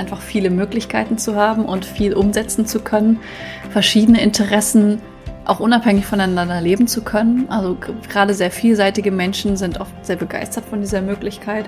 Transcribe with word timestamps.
einfach 0.00 0.20
viele 0.20 0.50
Möglichkeiten 0.50 1.18
zu 1.18 1.36
haben 1.36 1.66
und 1.66 1.84
viel 1.84 2.14
umsetzen 2.14 2.66
zu 2.66 2.80
können, 2.80 3.20
verschiedene 3.70 4.20
Interessen 4.20 5.00
auch 5.44 5.60
unabhängig 5.60 6.06
voneinander 6.06 6.60
leben 6.60 6.86
zu 6.86 7.02
können. 7.02 7.48
Also 7.50 7.76
gerade 8.08 8.34
sehr 8.34 8.50
vielseitige 8.50 9.12
Menschen 9.12 9.56
sind 9.56 9.80
oft 9.80 9.92
sehr 10.04 10.16
begeistert 10.16 10.64
von 10.64 10.80
dieser 10.80 11.02
Möglichkeit. 11.02 11.66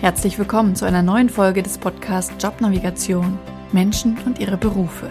Herzlich 0.00 0.38
willkommen 0.38 0.74
zu 0.76 0.84
einer 0.84 1.02
neuen 1.02 1.30
Folge 1.30 1.62
des 1.62 1.78
Podcasts 1.78 2.34
Jobnavigation 2.38 3.38
Menschen 3.72 4.18
und 4.26 4.38
ihre 4.40 4.56
Berufe. 4.56 5.08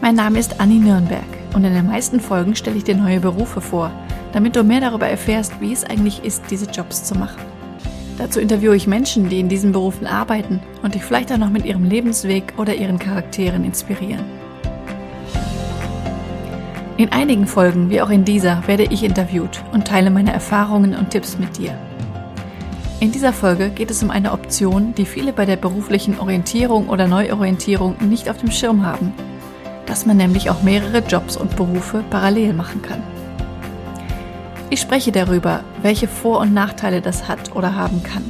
Mein 0.00 0.14
Name 0.14 0.38
ist 0.38 0.60
Anni 0.60 0.78
Nürnberg 0.78 1.24
und 1.54 1.64
in 1.64 1.74
den 1.74 1.86
meisten 1.86 2.20
Folgen 2.20 2.54
stelle 2.54 2.76
ich 2.76 2.84
dir 2.84 2.96
neue 2.96 3.20
Berufe 3.20 3.60
vor, 3.60 3.90
damit 4.32 4.56
du 4.56 4.64
mehr 4.64 4.80
darüber 4.80 5.06
erfährst, 5.06 5.60
wie 5.60 5.72
es 5.72 5.84
eigentlich 5.84 6.24
ist, 6.24 6.42
diese 6.50 6.70
Jobs 6.70 7.04
zu 7.04 7.14
machen. 7.14 7.57
Dazu 8.18 8.40
interviewe 8.40 8.74
ich 8.74 8.88
Menschen, 8.88 9.28
die 9.28 9.38
in 9.38 9.48
diesen 9.48 9.70
Berufen 9.70 10.06
arbeiten 10.06 10.60
und 10.82 10.96
dich 10.96 11.04
vielleicht 11.04 11.32
auch 11.32 11.38
noch 11.38 11.50
mit 11.50 11.64
ihrem 11.64 11.84
Lebensweg 11.84 12.52
oder 12.56 12.74
ihren 12.74 12.98
Charakteren 12.98 13.64
inspirieren. 13.64 14.24
In 16.96 17.12
einigen 17.12 17.46
Folgen, 17.46 17.90
wie 17.90 18.02
auch 18.02 18.10
in 18.10 18.24
dieser, 18.24 18.66
werde 18.66 18.82
ich 18.82 19.04
interviewt 19.04 19.62
und 19.72 19.86
teile 19.86 20.10
meine 20.10 20.32
Erfahrungen 20.32 20.96
und 20.96 21.10
Tipps 21.10 21.38
mit 21.38 21.56
dir. 21.56 21.78
In 22.98 23.12
dieser 23.12 23.32
Folge 23.32 23.68
geht 23.70 23.92
es 23.92 24.02
um 24.02 24.10
eine 24.10 24.32
Option, 24.32 24.92
die 24.96 25.04
viele 25.04 25.32
bei 25.32 25.46
der 25.46 25.54
beruflichen 25.54 26.18
Orientierung 26.18 26.88
oder 26.88 27.06
Neuorientierung 27.06 27.94
nicht 28.00 28.28
auf 28.28 28.38
dem 28.38 28.50
Schirm 28.50 28.84
haben, 28.84 29.12
dass 29.86 30.06
man 30.06 30.16
nämlich 30.16 30.50
auch 30.50 30.64
mehrere 30.64 30.98
Jobs 31.06 31.36
und 31.36 31.54
Berufe 31.54 32.02
parallel 32.10 32.52
machen 32.52 32.82
kann. 32.82 33.00
Ich 34.70 34.82
spreche 34.82 35.12
darüber, 35.12 35.64
welche 35.80 36.08
Vor- 36.08 36.40
und 36.40 36.52
Nachteile 36.52 37.00
das 37.00 37.26
hat 37.26 37.56
oder 37.56 37.74
haben 37.74 38.02
kann. 38.02 38.24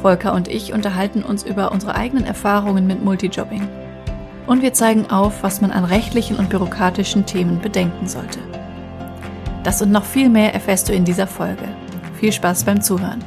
Volker 0.00 0.32
und 0.32 0.46
ich 0.46 0.72
unterhalten 0.72 1.24
uns 1.24 1.42
über 1.42 1.72
unsere 1.72 1.96
eigenen 1.96 2.24
Erfahrungen 2.24 2.86
mit 2.86 3.04
Multijobbing 3.04 3.66
und 4.46 4.62
wir 4.62 4.72
zeigen 4.72 5.10
auf, 5.10 5.42
was 5.42 5.60
man 5.60 5.72
an 5.72 5.84
rechtlichen 5.84 6.36
und 6.36 6.48
bürokratischen 6.48 7.26
Themen 7.26 7.60
bedenken 7.60 8.06
sollte. 8.06 8.38
Das 9.64 9.82
und 9.82 9.90
noch 9.90 10.04
viel 10.04 10.28
mehr 10.28 10.54
erfährst 10.54 10.88
du 10.88 10.92
in 10.92 11.04
dieser 11.04 11.26
Folge. 11.26 11.64
Viel 12.20 12.30
Spaß 12.30 12.62
beim 12.62 12.80
Zuhören. 12.80 13.24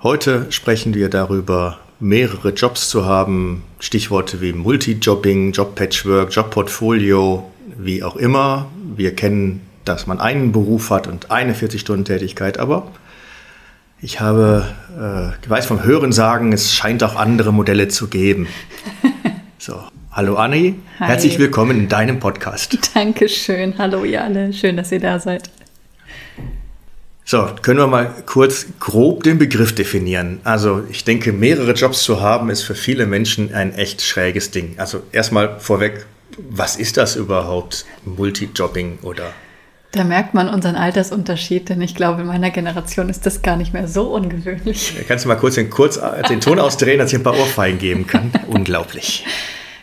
Heute 0.00 0.46
sprechen 0.50 0.94
wir 0.94 1.08
darüber, 1.08 1.80
mehrere 1.98 2.50
Jobs 2.50 2.88
zu 2.88 3.04
haben. 3.04 3.64
Stichworte 3.80 4.40
wie 4.40 4.52
Multijobbing, 4.52 5.50
Jobpatchwork, 5.50 6.32
Jobportfolio, 6.32 7.50
wie 7.76 8.04
auch 8.04 8.14
immer. 8.14 8.66
Wir 8.98 9.14
kennen, 9.14 9.60
dass 9.84 10.08
man 10.08 10.18
einen 10.18 10.50
Beruf 10.50 10.90
hat 10.90 11.06
und 11.06 11.30
eine 11.30 11.54
40-Stunden-Tätigkeit, 11.54 12.58
aber 12.58 12.90
ich 14.02 14.18
habe, 14.18 14.74
äh, 14.98 15.40
ich 15.40 15.48
weiß 15.48 15.66
vom 15.66 15.84
Hören 15.84 16.10
sagen, 16.10 16.52
es 16.52 16.74
scheint 16.74 17.04
auch 17.04 17.14
andere 17.14 17.52
Modelle 17.52 17.88
zu 17.88 18.08
geben. 18.08 18.48
So, 19.60 19.82
hallo 20.12 20.36
Anni, 20.36 20.76
Hi. 21.00 21.08
herzlich 21.08 21.38
willkommen 21.38 21.78
in 21.78 21.88
deinem 21.88 22.20
Podcast. 22.20 22.78
Dankeschön, 22.94 23.76
hallo 23.76 24.04
ihr 24.04 24.22
alle, 24.22 24.52
schön, 24.52 24.76
dass 24.76 24.92
ihr 24.92 25.00
da 25.00 25.18
seid. 25.18 25.50
So, 27.24 27.48
können 27.60 27.78
wir 27.80 27.88
mal 27.88 28.14
kurz 28.24 28.66
grob 28.78 29.24
den 29.24 29.36
Begriff 29.36 29.74
definieren. 29.74 30.40
Also 30.44 30.84
ich 30.90 31.04
denke, 31.04 31.32
mehrere 31.32 31.72
Jobs 31.72 32.04
zu 32.04 32.20
haben, 32.20 32.50
ist 32.50 32.62
für 32.62 32.76
viele 32.76 33.04
Menschen 33.06 33.52
ein 33.52 33.74
echt 33.74 34.00
schräges 34.00 34.52
Ding. 34.52 34.76
Also 34.78 35.02
erstmal 35.12 35.58
vorweg, 35.58 36.06
was 36.50 36.76
ist 36.76 36.96
das 36.96 37.16
überhaupt, 37.16 37.84
Multijobbing 38.04 39.00
oder 39.02 39.32
da 39.92 40.04
merkt 40.04 40.34
man 40.34 40.50
unseren 40.50 40.76
Altersunterschied, 40.76 41.70
denn 41.70 41.80
ich 41.80 41.94
glaube, 41.94 42.20
in 42.20 42.26
meiner 42.26 42.50
Generation 42.50 43.08
ist 43.08 43.24
das 43.24 43.40
gar 43.40 43.56
nicht 43.56 43.72
mehr 43.72 43.88
so 43.88 44.14
ungewöhnlich. 44.14 44.94
Kannst 45.08 45.24
du 45.24 45.28
mal 45.28 45.36
kurz 45.36 45.54
den, 45.54 45.70
kurz 45.70 45.98
den 46.28 46.42
Ton 46.42 46.58
ausdrehen, 46.58 46.98
dass 46.98 47.10
ich 47.10 47.18
ein 47.18 47.22
paar 47.22 47.38
Ohrfeigen 47.38 47.78
geben 47.78 48.06
kann? 48.06 48.30
Unglaublich. 48.48 49.24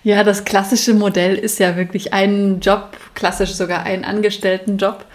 Ja, 0.03 0.23
das 0.23 0.45
klassische 0.45 0.93
Modell 0.93 1.35
ist 1.35 1.57
ja 1.59 1.75
wirklich 1.75 2.13
ein 2.13 2.59
Job, 2.59 2.95
klassisch 3.15 3.53
sogar 3.53 3.83
ein 3.83 4.05
Angestelltenjob 4.05 5.05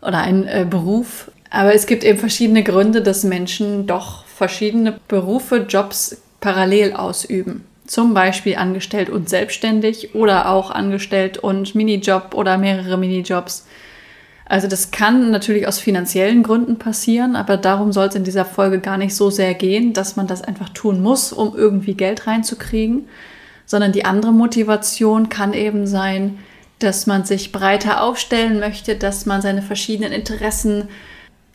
oder 0.00 0.18
ein 0.18 0.48
äh, 0.48 0.66
Beruf. 0.68 1.30
Aber 1.50 1.74
es 1.74 1.84
gibt 1.84 2.02
eben 2.02 2.18
verschiedene 2.18 2.62
Gründe, 2.62 3.02
dass 3.02 3.24
Menschen 3.24 3.86
doch 3.86 4.24
verschiedene 4.24 4.98
Berufe, 5.06 5.66
Jobs 5.68 6.22
parallel 6.40 6.94
ausüben. 6.94 7.66
Zum 7.92 8.14
Beispiel 8.14 8.56
angestellt 8.56 9.10
und 9.10 9.28
selbstständig 9.28 10.14
oder 10.14 10.48
auch 10.48 10.70
angestellt 10.70 11.36
und 11.36 11.74
Minijob 11.74 12.34
oder 12.34 12.56
mehrere 12.56 12.96
Minijobs. 12.96 13.66
Also 14.46 14.66
das 14.66 14.92
kann 14.92 15.30
natürlich 15.30 15.68
aus 15.68 15.78
finanziellen 15.78 16.42
Gründen 16.42 16.78
passieren, 16.78 17.36
aber 17.36 17.58
darum 17.58 17.92
soll 17.92 18.06
es 18.06 18.14
in 18.14 18.24
dieser 18.24 18.46
Folge 18.46 18.78
gar 18.78 18.96
nicht 18.96 19.14
so 19.14 19.28
sehr 19.28 19.52
gehen, 19.52 19.92
dass 19.92 20.16
man 20.16 20.26
das 20.26 20.40
einfach 20.40 20.70
tun 20.70 21.02
muss, 21.02 21.34
um 21.34 21.54
irgendwie 21.54 21.92
Geld 21.92 22.26
reinzukriegen, 22.26 23.08
sondern 23.66 23.92
die 23.92 24.06
andere 24.06 24.32
Motivation 24.32 25.28
kann 25.28 25.52
eben 25.52 25.86
sein, 25.86 26.38
dass 26.78 27.06
man 27.06 27.26
sich 27.26 27.52
breiter 27.52 28.02
aufstellen 28.02 28.58
möchte, 28.58 28.96
dass 28.96 29.26
man 29.26 29.42
seine 29.42 29.60
verschiedenen 29.60 30.12
Interessen 30.12 30.88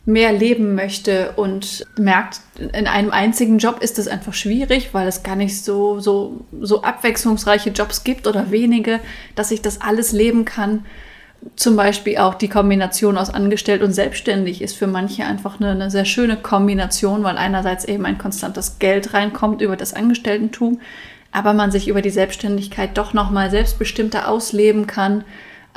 mehr 0.08 0.32
leben 0.32 0.74
möchte 0.74 1.32
und 1.36 1.86
merkt, 1.98 2.40
in 2.58 2.86
einem 2.86 3.10
einzigen 3.10 3.58
Job 3.58 3.80
ist 3.82 3.98
es 3.98 4.08
einfach 4.08 4.32
schwierig, 4.32 4.94
weil 4.94 5.06
es 5.06 5.22
gar 5.22 5.36
nicht 5.36 5.62
so, 5.62 6.00
so, 6.00 6.46
so 6.62 6.82
abwechslungsreiche 6.82 7.68
Jobs 7.70 8.04
gibt 8.04 8.26
oder 8.26 8.50
wenige, 8.50 9.00
dass 9.34 9.50
ich 9.50 9.60
das 9.60 9.82
alles 9.82 10.12
leben 10.12 10.46
kann. 10.46 10.86
Zum 11.56 11.76
Beispiel 11.76 12.16
auch 12.16 12.36
die 12.36 12.48
Kombination 12.48 13.18
aus 13.18 13.28
angestellt 13.28 13.82
und 13.82 13.92
selbstständig 13.92 14.62
ist 14.62 14.78
für 14.78 14.86
manche 14.86 15.26
einfach 15.26 15.60
eine, 15.60 15.72
eine, 15.72 15.90
sehr 15.90 16.06
schöne 16.06 16.38
Kombination, 16.38 17.22
weil 17.22 17.36
einerseits 17.36 17.84
eben 17.84 18.06
ein 18.06 18.16
konstantes 18.16 18.78
Geld 18.78 19.12
reinkommt 19.12 19.60
über 19.60 19.76
das 19.76 19.92
Angestelltentum, 19.92 20.80
aber 21.32 21.52
man 21.52 21.70
sich 21.70 21.86
über 21.86 22.00
die 22.00 22.08
Selbstständigkeit 22.08 22.96
doch 22.96 23.12
nochmal 23.12 23.50
selbstbestimmter 23.50 24.26
ausleben 24.26 24.86
kann, 24.86 25.24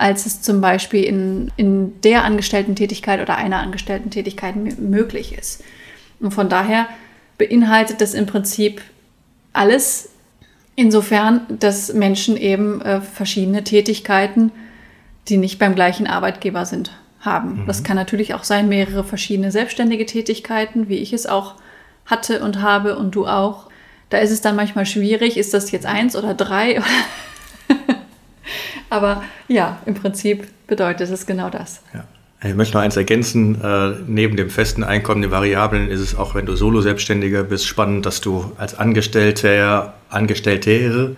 als 0.01 0.25
es 0.25 0.41
zum 0.41 0.61
Beispiel 0.61 1.03
in, 1.03 1.51
in 1.57 2.01
der 2.01 2.23
Angestellten-Tätigkeit 2.23 3.21
oder 3.21 3.37
einer 3.37 3.59
Angestellten-Tätigkeit 3.59 4.55
möglich 4.79 5.37
ist. 5.37 5.63
Und 6.19 6.31
von 6.31 6.49
daher 6.49 6.87
beinhaltet 7.37 8.01
das 8.01 8.13
im 8.13 8.25
Prinzip 8.25 8.81
alles 9.53 10.09
insofern, 10.75 11.41
dass 11.49 11.93
Menschen 11.93 12.37
eben 12.37 12.81
äh, 12.81 13.01
verschiedene 13.01 13.63
Tätigkeiten 13.63 14.51
die 15.27 15.37
nicht 15.37 15.59
beim 15.59 15.75
gleichen 15.75 16.07
Arbeitgeber 16.07 16.65
sind, 16.65 16.91
haben. 17.19 17.61
Mhm. 17.61 17.67
Das 17.67 17.83
kann 17.83 17.95
natürlich 17.95 18.33
auch 18.33 18.43
sein, 18.43 18.67
mehrere 18.67 19.03
verschiedene 19.03 19.51
selbstständige 19.51 20.05
Tätigkeiten, 20.05 20.89
wie 20.89 20.97
ich 20.97 21.13
es 21.13 21.27
auch 21.27 21.55
hatte 22.05 22.43
und 22.43 22.61
habe 22.61 22.97
und 22.97 23.15
du 23.15 23.27
auch. 23.27 23.69
Da 24.09 24.17
ist 24.17 24.31
es 24.31 24.41
dann 24.41 24.55
manchmal 24.55 24.85
schwierig, 24.85 25.37
ist 25.37 25.53
das 25.53 25.71
jetzt 25.71 25.85
eins 25.85 26.15
oder 26.15 26.33
drei? 26.33 26.81
Aber 28.91 29.23
ja, 29.47 29.79
im 29.85 29.95
Prinzip 29.95 30.47
bedeutet 30.67 31.09
es 31.09 31.25
genau 31.25 31.49
das. 31.49 31.81
Ja. 31.93 32.03
Ich 32.43 32.55
möchte 32.55 32.75
noch 32.75 32.81
eins 32.81 32.97
ergänzen. 32.97 33.61
Äh, 33.61 33.93
neben 34.05 34.35
dem 34.35 34.49
festen 34.49 34.83
Einkommen, 34.83 35.21
den 35.21 35.31
Variablen, 35.31 35.89
ist 35.89 36.01
es 36.01 36.15
auch, 36.15 36.35
wenn 36.35 36.45
du 36.45 36.55
Solo-Selbstständiger 36.55 37.43
bist, 37.43 37.67
spannend, 37.67 38.05
dass 38.05 38.19
du 38.19 38.51
als 38.57 38.77
Angestellter, 38.77 39.93
Angestelltere 40.09 41.15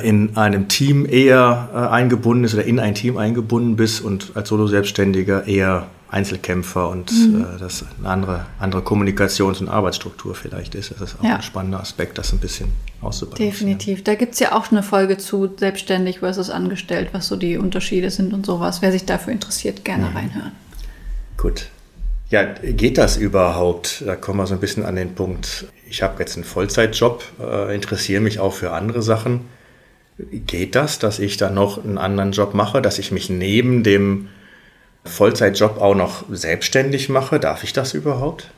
in 0.00 0.36
einem 0.36 0.68
Team 0.68 1.06
eher 1.06 1.70
äh, 1.74 1.76
eingebunden 1.76 2.44
ist 2.44 2.54
oder 2.54 2.64
in 2.64 2.78
ein 2.78 2.94
Team 2.94 3.16
eingebunden 3.16 3.76
bist 3.76 4.00
und 4.02 4.32
als 4.34 4.48
Solo-Selbstständiger 4.48 5.46
eher 5.46 5.86
Einzelkämpfer 6.12 6.88
und 6.88 7.10
mhm. 7.10 7.42
äh, 7.42 7.58
das 7.58 7.84
eine 7.98 8.08
andere, 8.08 8.46
andere 8.58 8.82
Kommunikations- 8.82 9.60
und 9.60 9.68
Arbeitsstruktur 9.68 10.34
vielleicht 10.34 10.74
ist. 10.74 10.92
Das 10.92 11.00
ist 11.00 11.20
auch 11.20 11.24
ja. 11.24 11.36
ein 11.36 11.42
spannender 11.42 11.80
Aspekt, 11.80 12.18
das 12.18 12.32
ein 12.32 12.38
bisschen 12.38 12.68
auszubalancieren. 13.00 13.52
Definitiv. 13.52 14.04
Da 14.04 14.14
gibt 14.14 14.34
es 14.34 14.40
ja 14.40 14.52
auch 14.52 14.70
eine 14.70 14.82
Folge 14.82 15.18
zu 15.18 15.50
selbstständig 15.56 16.20
versus 16.20 16.50
angestellt, 16.50 17.10
was 17.12 17.26
so 17.26 17.36
die 17.36 17.56
Unterschiede 17.56 18.10
sind 18.10 18.32
und 18.32 18.46
sowas. 18.46 18.82
Wer 18.82 18.92
sich 18.92 19.04
dafür 19.04 19.32
interessiert, 19.32 19.84
gerne 19.84 20.10
mhm. 20.10 20.16
reinhören. 20.16 20.52
Gut. 21.36 21.68
Ja, 22.30 22.44
geht 22.44 22.98
das 22.98 23.16
überhaupt? 23.16 24.04
Da 24.06 24.16
kommen 24.16 24.38
wir 24.38 24.46
so 24.46 24.54
ein 24.54 24.60
bisschen 24.60 24.84
an 24.84 24.96
den 24.96 25.14
Punkt. 25.14 25.66
Ich 25.88 26.02
habe 26.02 26.18
jetzt 26.20 26.36
einen 26.36 26.44
Vollzeitjob, 26.44 27.22
äh, 27.40 27.74
interessiere 27.74 28.20
mich 28.22 28.38
auch 28.38 28.54
für 28.54 28.72
andere 28.72 29.02
Sachen 29.02 29.40
Geht 30.18 30.74
das, 30.74 30.98
dass 30.98 31.18
ich 31.18 31.36
dann 31.36 31.54
noch 31.54 31.82
einen 31.82 31.98
anderen 31.98 32.32
Job 32.32 32.54
mache, 32.54 32.82
dass 32.82 32.98
ich 32.98 33.12
mich 33.12 33.30
neben 33.30 33.82
dem 33.82 34.28
Vollzeitjob 35.04 35.80
auch 35.80 35.94
noch 35.94 36.24
selbstständig 36.30 37.08
mache? 37.08 37.40
Darf 37.40 37.64
ich 37.64 37.72
das 37.72 37.94
überhaupt? 37.94 38.50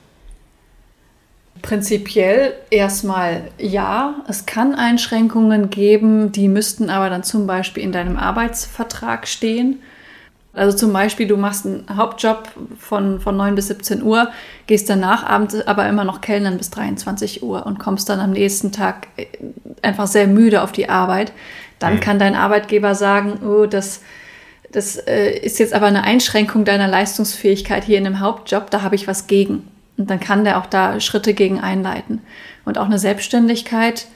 Prinzipiell 1.62 2.54
erstmal 2.70 3.50
ja. 3.58 4.16
Es 4.28 4.44
kann 4.44 4.74
Einschränkungen 4.74 5.70
geben, 5.70 6.32
die 6.32 6.48
müssten 6.48 6.90
aber 6.90 7.08
dann 7.08 7.22
zum 7.22 7.46
Beispiel 7.46 7.82
in 7.82 7.92
deinem 7.92 8.16
Arbeitsvertrag 8.16 9.26
stehen. 9.26 9.80
Also 10.52 10.76
zum 10.76 10.92
Beispiel, 10.92 11.26
du 11.26 11.36
machst 11.36 11.66
einen 11.66 11.84
Hauptjob 11.96 12.48
von, 12.78 13.20
von 13.20 13.36
9 13.36 13.56
bis 13.56 13.68
17 13.68 14.02
Uhr, 14.02 14.30
gehst 14.66 14.88
danach 14.88 15.24
abends 15.24 15.60
aber 15.66 15.88
immer 15.88 16.04
noch 16.04 16.20
Kellnern 16.20 16.58
bis 16.58 16.70
23 16.70 17.42
Uhr 17.42 17.66
und 17.66 17.80
kommst 17.80 18.08
dann 18.08 18.20
am 18.20 18.30
nächsten 18.30 18.70
Tag 18.70 19.08
äh, 19.16 19.26
einfach 19.82 20.06
sehr 20.06 20.28
müde 20.28 20.62
auf 20.62 20.70
die 20.70 20.88
Arbeit. 20.88 21.32
Dann 21.80 21.94
mhm. 21.94 22.00
kann 22.00 22.18
dein 22.20 22.36
Arbeitgeber 22.36 22.94
sagen, 22.94 23.40
oh, 23.44 23.66
das, 23.66 24.00
das 24.74 24.96
äh, 24.96 25.38
ist 25.38 25.60
jetzt 25.60 25.72
aber 25.72 25.86
eine 25.86 26.02
Einschränkung 26.02 26.64
deiner 26.64 26.88
Leistungsfähigkeit 26.88 27.84
hier 27.84 27.96
in 27.96 28.06
einem 28.06 28.18
Hauptjob, 28.18 28.70
da 28.70 28.82
habe 28.82 28.96
ich 28.96 29.06
was 29.06 29.28
gegen. 29.28 29.68
Und 29.96 30.10
dann 30.10 30.18
kann 30.18 30.42
der 30.42 30.58
auch 30.58 30.66
da 30.66 30.98
Schritte 30.98 31.32
gegen 31.32 31.60
einleiten. 31.60 32.20
Und 32.64 32.76
auch 32.78 32.86
eine 32.86 32.98
Selbstständigkeit 32.98 34.06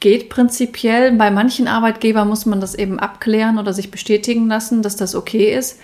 geht 0.00 0.30
prinzipiell. 0.30 1.12
Bei 1.12 1.30
manchen 1.30 1.68
Arbeitgebern 1.68 2.28
muss 2.28 2.46
man 2.46 2.62
das 2.62 2.74
eben 2.74 2.98
abklären 2.98 3.58
oder 3.58 3.74
sich 3.74 3.90
bestätigen 3.90 4.48
lassen, 4.48 4.80
dass 4.80 4.96
das 4.96 5.14
okay 5.14 5.54
ist. 5.54 5.80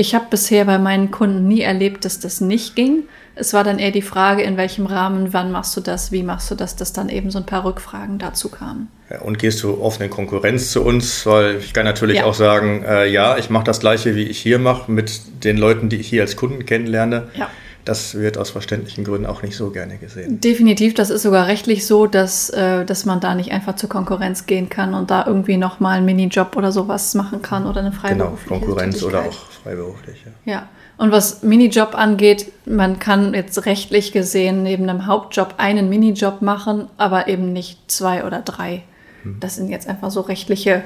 Ich 0.00 0.14
habe 0.14 0.24
bisher 0.30 0.64
bei 0.64 0.78
meinen 0.78 1.10
Kunden 1.10 1.46
nie 1.46 1.60
erlebt, 1.60 2.06
dass 2.06 2.18
das 2.18 2.40
nicht 2.40 2.74
ging. 2.74 3.02
Es 3.34 3.52
war 3.52 3.64
dann 3.64 3.78
eher 3.78 3.90
die 3.90 4.00
Frage, 4.00 4.40
in 4.40 4.56
welchem 4.56 4.86
Rahmen, 4.86 5.34
wann 5.34 5.52
machst 5.52 5.76
du 5.76 5.82
das, 5.82 6.10
wie 6.10 6.22
machst 6.22 6.50
du 6.50 6.54
das, 6.54 6.74
dass 6.74 6.94
dann 6.94 7.10
eben 7.10 7.30
so 7.30 7.36
ein 7.38 7.44
paar 7.44 7.66
Rückfragen 7.66 8.18
dazu 8.18 8.48
kamen. 8.48 8.88
Ja, 9.10 9.20
und 9.20 9.38
gehst 9.38 9.62
du 9.62 9.78
offen 9.82 10.04
in 10.04 10.08
Konkurrenz 10.08 10.72
zu 10.72 10.82
uns? 10.82 11.26
Weil 11.26 11.56
ich 11.58 11.74
kann 11.74 11.84
natürlich 11.84 12.16
ja. 12.16 12.24
auch 12.24 12.32
sagen, 12.32 12.82
äh, 12.82 13.08
ja, 13.08 13.36
ich 13.36 13.50
mache 13.50 13.64
das 13.64 13.80
gleiche, 13.80 14.14
wie 14.14 14.22
ich 14.22 14.38
hier 14.38 14.58
mache, 14.58 14.90
mit 14.90 15.20
den 15.44 15.58
Leuten, 15.58 15.90
die 15.90 15.96
ich 15.96 16.08
hier 16.08 16.22
als 16.22 16.34
Kunden 16.34 16.64
kennenlerne. 16.64 17.28
Ja 17.34 17.50
das 17.84 18.14
wird 18.14 18.36
aus 18.36 18.50
verständlichen 18.50 19.04
Gründen 19.04 19.26
auch 19.26 19.42
nicht 19.42 19.56
so 19.56 19.70
gerne 19.70 19.96
gesehen. 19.96 20.40
Definitiv, 20.40 20.94
das 20.94 21.10
ist 21.10 21.22
sogar 21.22 21.46
rechtlich 21.46 21.86
so, 21.86 22.06
dass, 22.06 22.50
äh, 22.50 22.84
dass 22.84 23.04
man 23.04 23.20
da 23.20 23.34
nicht 23.34 23.52
einfach 23.52 23.76
zur 23.76 23.88
Konkurrenz 23.88 24.46
gehen 24.46 24.68
kann 24.68 24.94
und 24.94 25.10
da 25.10 25.26
irgendwie 25.26 25.56
nochmal 25.56 25.96
einen 25.96 26.06
Minijob 26.06 26.56
oder 26.56 26.72
sowas 26.72 27.14
machen 27.14 27.42
kann 27.42 27.66
oder 27.66 27.80
eine 27.80 27.92
freiberufliche 27.92 28.48
Genau, 28.48 28.60
Konkurrenz 28.60 29.02
oder 29.02 29.20
auch 29.22 29.50
freiberuflich. 29.62 30.24
Ja. 30.44 30.52
ja. 30.52 30.68
Und 30.98 31.12
was 31.12 31.42
Minijob 31.42 31.94
angeht, 31.94 32.52
man 32.66 32.98
kann 32.98 33.32
jetzt 33.32 33.64
rechtlich 33.64 34.12
gesehen 34.12 34.62
neben 34.62 34.88
einem 34.88 35.06
Hauptjob 35.06 35.54
einen 35.56 35.88
Minijob 35.88 36.42
machen, 36.42 36.88
aber 36.98 37.28
eben 37.28 37.54
nicht 37.54 37.90
zwei 37.90 38.24
oder 38.26 38.42
drei. 38.42 38.82
Hm. 39.22 39.38
Das 39.40 39.56
sind 39.56 39.70
jetzt 39.70 39.88
einfach 39.88 40.10
so 40.10 40.20
rechtliche 40.20 40.82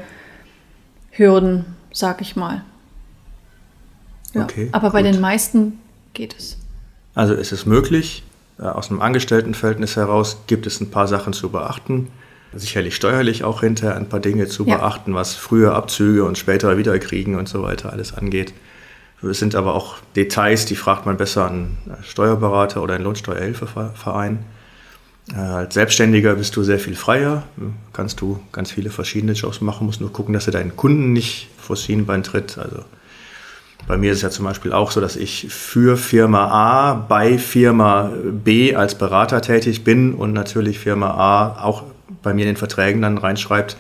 Hürden, 1.11 1.65
sag 1.93 2.21
ich 2.21 2.37
mal. 2.37 2.63
Ja. 4.35 4.45
Okay, 4.45 4.69
aber 4.71 4.89
gut. 4.89 4.93
bei 4.95 5.03
den 5.03 5.21
meisten 5.21 5.81
geht 6.13 6.37
es. 6.39 6.59
Also 7.15 7.35
ist 7.35 7.53
es 7.53 7.67
möglich. 7.67 8.23
Äh, 8.59 8.65
aus 8.65 8.91
einem 8.91 9.01
Angestelltenverhältnis 9.01 9.97
heraus 9.97 10.39
gibt 10.47 10.67
es 10.67 10.81
ein 10.81 10.91
paar 10.91 11.09
Sachen 11.09 11.33
zu 11.33 11.51
beachten. 11.51 12.09
Sicherlich 12.53 12.95
steuerlich 12.95 13.43
auch 13.43 13.61
hinterher 13.61 13.97
ein 13.97 14.09
paar 14.09 14.21
Dinge 14.21 14.47
zu 14.47 14.65
ja. 14.65 14.77
beachten, 14.77 15.15
was 15.15 15.35
frühe 15.35 15.73
Abzüge 15.73 16.25
und 16.25 16.39
spätere 16.39 16.79
Wiederkriegen 16.79 17.35
und 17.37 17.49
so 17.49 17.63
weiter 17.63 17.93
alles 17.93 18.15
angeht. 18.17 18.55
Es 19.23 19.39
sind 19.39 19.55
aber 19.55 19.75
auch 19.75 19.97
Details, 20.17 20.67
die 20.67 20.77
fragt 20.77 21.07
man 21.07 21.17
besser 21.17 21.47
an 21.47 21.79
Steuerberater 22.03 22.83
oder 22.83 22.95
einen 22.95 23.05
Lohnsteuerhilfeverein. 23.05 24.45
Äh, 25.33 25.37
als 25.37 25.75
Selbstständiger 25.75 26.35
bist 26.35 26.55
du 26.57 26.63
sehr 26.63 26.79
viel 26.79 26.95
freier, 26.95 27.45
kannst 27.93 28.21
du 28.21 28.41
ganz 28.53 28.71
viele 28.71 28.91
verschiedene 28.91 29.33
Jobs 29.33 29.61
machen, 29.61 29.87
musst 29.87 30.01
nur 30.01 30.13
gucken, 30.13 30.35
dass 30.35 30.45
du 30.45 30.51
deinen 30.51 30.77
Kunden 30.77 31.13
nicht 31.13 31.49
vor 31.59 31.77
Schienbein 31.77 32.23
tritt. 32.23 32.59
Also 32.59 32.85
bei 33.87 33.97
mir 33.97 34.13
ist 34.13 34.19
es 34.19 34.23
ja 34.23 34.31
zum 34.31 34.45
Beispiel 34.45 34.73
auch 34.73 34.91
so, 34.91 35.01
dass 35.01 35.17
ich 35.17 35.47
für 35.51 35.97
Firma 35.97 36.49
A 36.49 36.95
bei 36.95 37.39
Firma 37.39 38.11
B 38.25 38.75
als 38.75 38.97
Berater 38.97 39.43
tätig 39.43 39.85
bin 39.85 40.15
und 40.15 40.33
natürlich 40.33 40.79
Firma 40.79 41.11
A 41.11 41.63
auch 41.63 41.83
bei 42.23 42.33
mir 42.33 42.43
in 42.43 42.49
den 42.49 42.57
Verträgen 42.57 43.03
dann 43.03 43.19
reinschreibt, 43.19 43.77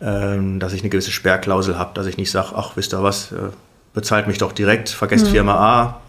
ähm, 0.00 0.58
dass 0.58 0.72
ich 0.72 0.80
eine 0.80 0.90
gewisse 0.90 1.12
Sperrklausel 1.12 1.78
habe, 1.78 1.92
dass 1.94 2.06
ich 2.06 2.16
nicht 2.16 2.30
sage, 2.30 2.54
ach, 2.56 2.72
wisst 2.74 2.92
ihr 2.92 3.02
was, 3.02 3.32
äh, 3.32 3.36
bezahlt 3.94 4.26
mich 4.26 4.38
doch 4.38 4.52
direkt, 4.52 4.88
vergesst 4.88 5.26
mhm. 5.26 5.30
Firma 5.30 5.54
A. 5.54 6.00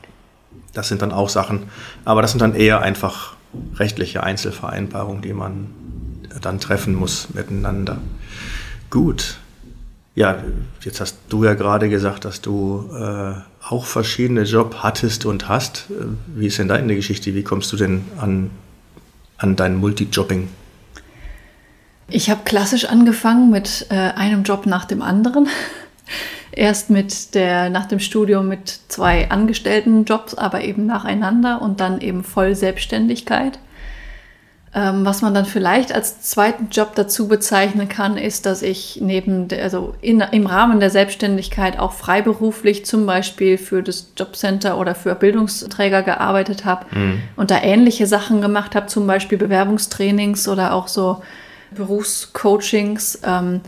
Das 0.74 0.88
sind 0.88 1.02
dann 1.02 1.12
auch 1.12 1.30
Sachen, 1.30 1.64
aber 2.06 2.22
das 2.22 2.32
sind 2.32 2.42
dann 2.42 2.56
eher 2.56 2.82
einfach 2.82 3.34
rechtliche 3.76 4.24
Einzelvereinbarungen, 4.24 5.22
die 5.22 5.34
man 5.34 5.68
dann 6.42 6.60
treffen 6.60 6.94
muss 6.94 7.30
miteinander. 7.34 7.98
Gut. 8.90 9.38
Ja, 10.18 10.40
jetzt 10.82 11.00
hast 11.00 11.20
du 11.30 11.44
ja 11.44 11.54
gerade 11.54 11.90
gesagt, 11.90 12.26
dass 12.26 12.42
du 12.42 12.90
äh, 12.92 13.36
auch 13.62 13.86
verschiedene 13.86 14.42
Jobs 14.42 14.82
hattest 14.82 15.28
und 15.28 15.48
hast. 15.48 15.86
Wie 16.26 16.48
ist 16.48 16.58
denn 16.58 16.68
deine 16.68 16.96
Geschichte? 16.96 17.36
Wie 17.36 17.44
kommst 17.44 17.72
du 17.72 17.78
denn 17.78 18.04
an, 18.20 18.50
an 19.38 19.56
dein 19.56 19.76
Multijobbing? 19.76 20.48
Ich 22.10 22.32
habe 22.32 22.42
klassisch 22.46 22.86
angefangen 22.86 23.52
mit 23.52 23.86
äh, 23.90 23.94
einem 23.94 24.42
Job 24.42 24.66
nach 24.66 24.86
dem 24.86 25.04
anderen. 25.04 25.50
Erst 26.52 26.90
mit 26.90 27.36
der, 27.36 27.70
nach 27.70 27.86
dem 27.86 28.00
Studium 28.00 28.48
mit 28.48 28.80
zwei 28.88 29.30
Angestelltenjobs, 29.30 30.34
aber 30.34 30.64
eben 30.64 30.88
nacheinander 30.88 31.62
und 31.62 31.80
dann 31.80 32.02
eben 32.02 32.24
voll 32.24 32.56
Selbstständigkeit. 32.56 33.60
Ähm, 34.78 35.06
was 35.06 35.24
man 35.24 35.34
dann 35.34 35.46
vielleicht 35.46 35.92
als 35.92 36.22
zweiten 36.22 36.68
Job 36.70 36.94
dazu 36.94 37.28
bezeichnen 37.28 37.90
kann, 37.90 38.16
ist, 38.16 38.46
dass 38.46 38.62
ich 38.62 39.00
neben, 39.02 39.48
der, 39.48 39.64
also 39.64 39.96
in, 40.02 40.22
im 40.22 40.46
Rahmen 40.46 40.80
der 40.80 40.92
Selbstständigkeit 40.92 41.80
auch 41.80 41.94
freiberuflich 41.94 42.86
zum 42.86 43.08
Beispiel 43.08 43.58
für 43.58 43.82
das 43.82 44.12
Jobcenter 44.16 44.78
oder 44.78 44.94
für 44.94 45.16
Bildungsträger 45.16 46.04
gearbeitet 46.04 46.64
habe 46.64 46.86
mhm. 46.96 47.24
und 47.36 47.50
da 47.50 47.60
ähnliche 47.64 48.06
Sachen 48.06 48.40
gemacht 48.40 48.76
habe, 48.76 48.86
zum 48.86 49.08
Beispiel 49.08 49.40
Bewerbungstrainings 49.40 50.48
oder 50.48 50.74
auch 50.74 50.88
so 50.88 51.24
Berufscoachings. 51.72 53.22
Ähm, 53.26 53.62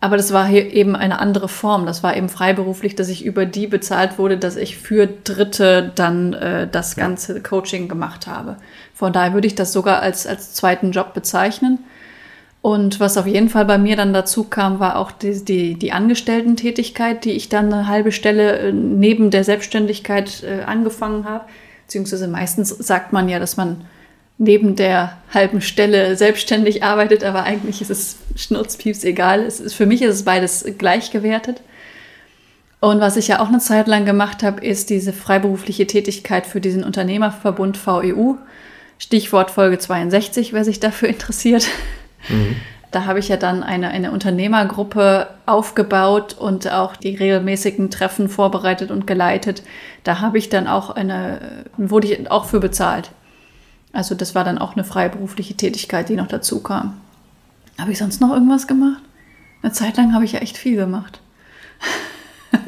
aber 0.00 0.16
das 0.16 0.32
war 0.32 0.46
hier 0.46 0.72
eben 0.72 0.94
eine 0.94 1.18
andere 1.18 1.48
Form. 1.48 1.86
Das 1.86 2.02
war 2.02 2.16
eben 2.16 2.28
freiberuflich, 2.28 2.94
dass 2.94 3.08
ich 3.08 3.24
über 3.24 3.46
die 3.46 3.66
bezahlt 3.66 4.18
wurde, 4.18 4.36
dass 4.36 4.56
ich 4.56 4.76
für 4.76 5.06
Dritte 5.06 5.90
dann 5.94 6.34
äh, 6.34 6.68
das 6.70 6.96
ganze 6.96 7.42
Coaching 7.42 7.88
gemacht 7.88 8.26
habe. 8.26 8.56
Von 8.94 9.12
daher 9.12 9.32
würde 9.32 9.46
ich 9.46 9.54
das 9.54 9.72
sogar 9.72 10.00
als, 10.00 10.26
als 10.26 10.52
zweiten 10.52 10.92
Job 10.92 11.14
bezeichnen. 11.14 11.78
Und 12.60 13.00
was 13.00 13.16
auf 13.16 13.26
jeden 13.26 13.48
Fall 13.48 13.64
bei 13.64 13.78
mir 13.78 13.96
dann 13.96 14.12
dazu 14.12 14.44
kam, 14.44 14.80
war 14.80 14.96
auch 14.96 15.12
die, 15.12 15.44
die, 15.44 15.78
die 15.78 15.92
Angestellten-Tätigkeit, 15.92 17.24
die 17.24 17.30
ich 17.30 17.48
dann 17.48 17.72
eine 17.72 17.86
halbe 17.86 18.12
Stelle 18.12 18.58
äh, 18.58 18.72
neben 18.72 19.30
der 19.30 19.44
Selbstständigkeit 19.44 20.42
äh, 20.42 20.64
angefangen 20.64 21.24
habe. 21.24 21.44
Beziehungsweise 21.86 22.28
meistens 22.28 22.70
sagt 22.70 23.12
man 23.12 23.28
ja, 23.28 23.38
dass 23.38 23.56
man 23.56 23.84
neben 24.38 24.76
der 24.76 25.16
halben 25.32 25.60
Stelle 25.60 26.16
selbstständig 26.16 26.82
arbeitet, 26.82 27.24
aber 27.24 27.44
eigentlich 27.44 27.80
ist 27.80 27.90
es 27.90 28.16
schnurzpieps 28.36 29.04
egal. 29.04 29.40
Es 29.40 29.60
ist, 29.60 29.74
für 29.74 29.86
mich 29.86 30.02
ist 30.02 30.14
es 30.14 30.24
beides 30.24 30.64
gleich 30.78 31.10
gewertet. 31.10 31.62
Und 32.80 33.00
was 33.00 33.16
ich 33.16 33.28
ja 33.28 33.40
auch 33.40 33.48
eine 33.48 33.58
Zeit 33.58 33.86
lang 33.86 34.04
gemacht 34.04 34.42
habe, 34.42 34.64
ist 34.64 34.90
diese 34.90 35.12
freiberufliche 35.12 35.86
Tätigkeit 35.86 36.46
für 36.46 36.60
diesen 36.60 36.84
Unternehmerverbund 36.84 37.78
VEU. 37.84 38.34
Stichwort 38.98 39.50
Folge 39.50 39.78
62, 39.78 40.52
wer 40.52 40.64
sich 40.64 40.80
dafür 40.80 41.08
interessiert. 41.08 41.66
Mhm. 42.28 42.56
Da 42.90 43.04
habe 43.04 43.18
ich 43.18 43.28
ja 43.28 43.36
dann 43.36 43.62
eine, 43.62 43.88
eine 43.88 44.10
Unternehmergruppe 44.10 45.28
aufgebaut 45.44 46.36
und 46.38 46.70
auch 46.70 46.96
die 46.96 47.16
regelmäßigen 47.16 47.90
Treffen 47.90 48.28
vorbereitet 48.28 48.90
und 48.90 49.06
geleitet. 49.06 49.62
Da 50.04 50.20
habe 50.20 50.38
ich 50.38 50.48
dann 50.48 50.66
auch 50.66 50.90
eine, 50.90 51.64
wurde 51.76 52.06
ich 52.06 52.30
auch 52.30 52.44
für 52.44 52.60
bezahlt. 52.60 53.10
Also 53.96 54.14
das 54.14 54.34
war 54.34 54.44
dann 54.44 54.58
auch 54.58 54.74
eine 54.74 54.84
freiberufliche 54.84 55.54
Tätigkeit, 55.54 56.10
die 56.10 56.16
noch 56.16 56.28
dazu 56.28 56.62
kam. 56.62 57.00
Habe 57.78 57.92
ich 57.92 57.98
sonst 57.98 58.20
noch 58.20 58.30
irgendwas 58.30 58.66
gemacht? 58.66 59.02
Eine 59.62 59.72
Zeit 59.72 59.96
lang 59.96 60.12
habe 60.12 60.26
ich 60.26 60.32
ja 60.32 60.40
echt 60.40 60.58
viel 60.58 60.76
gemacht. 60.76 61.20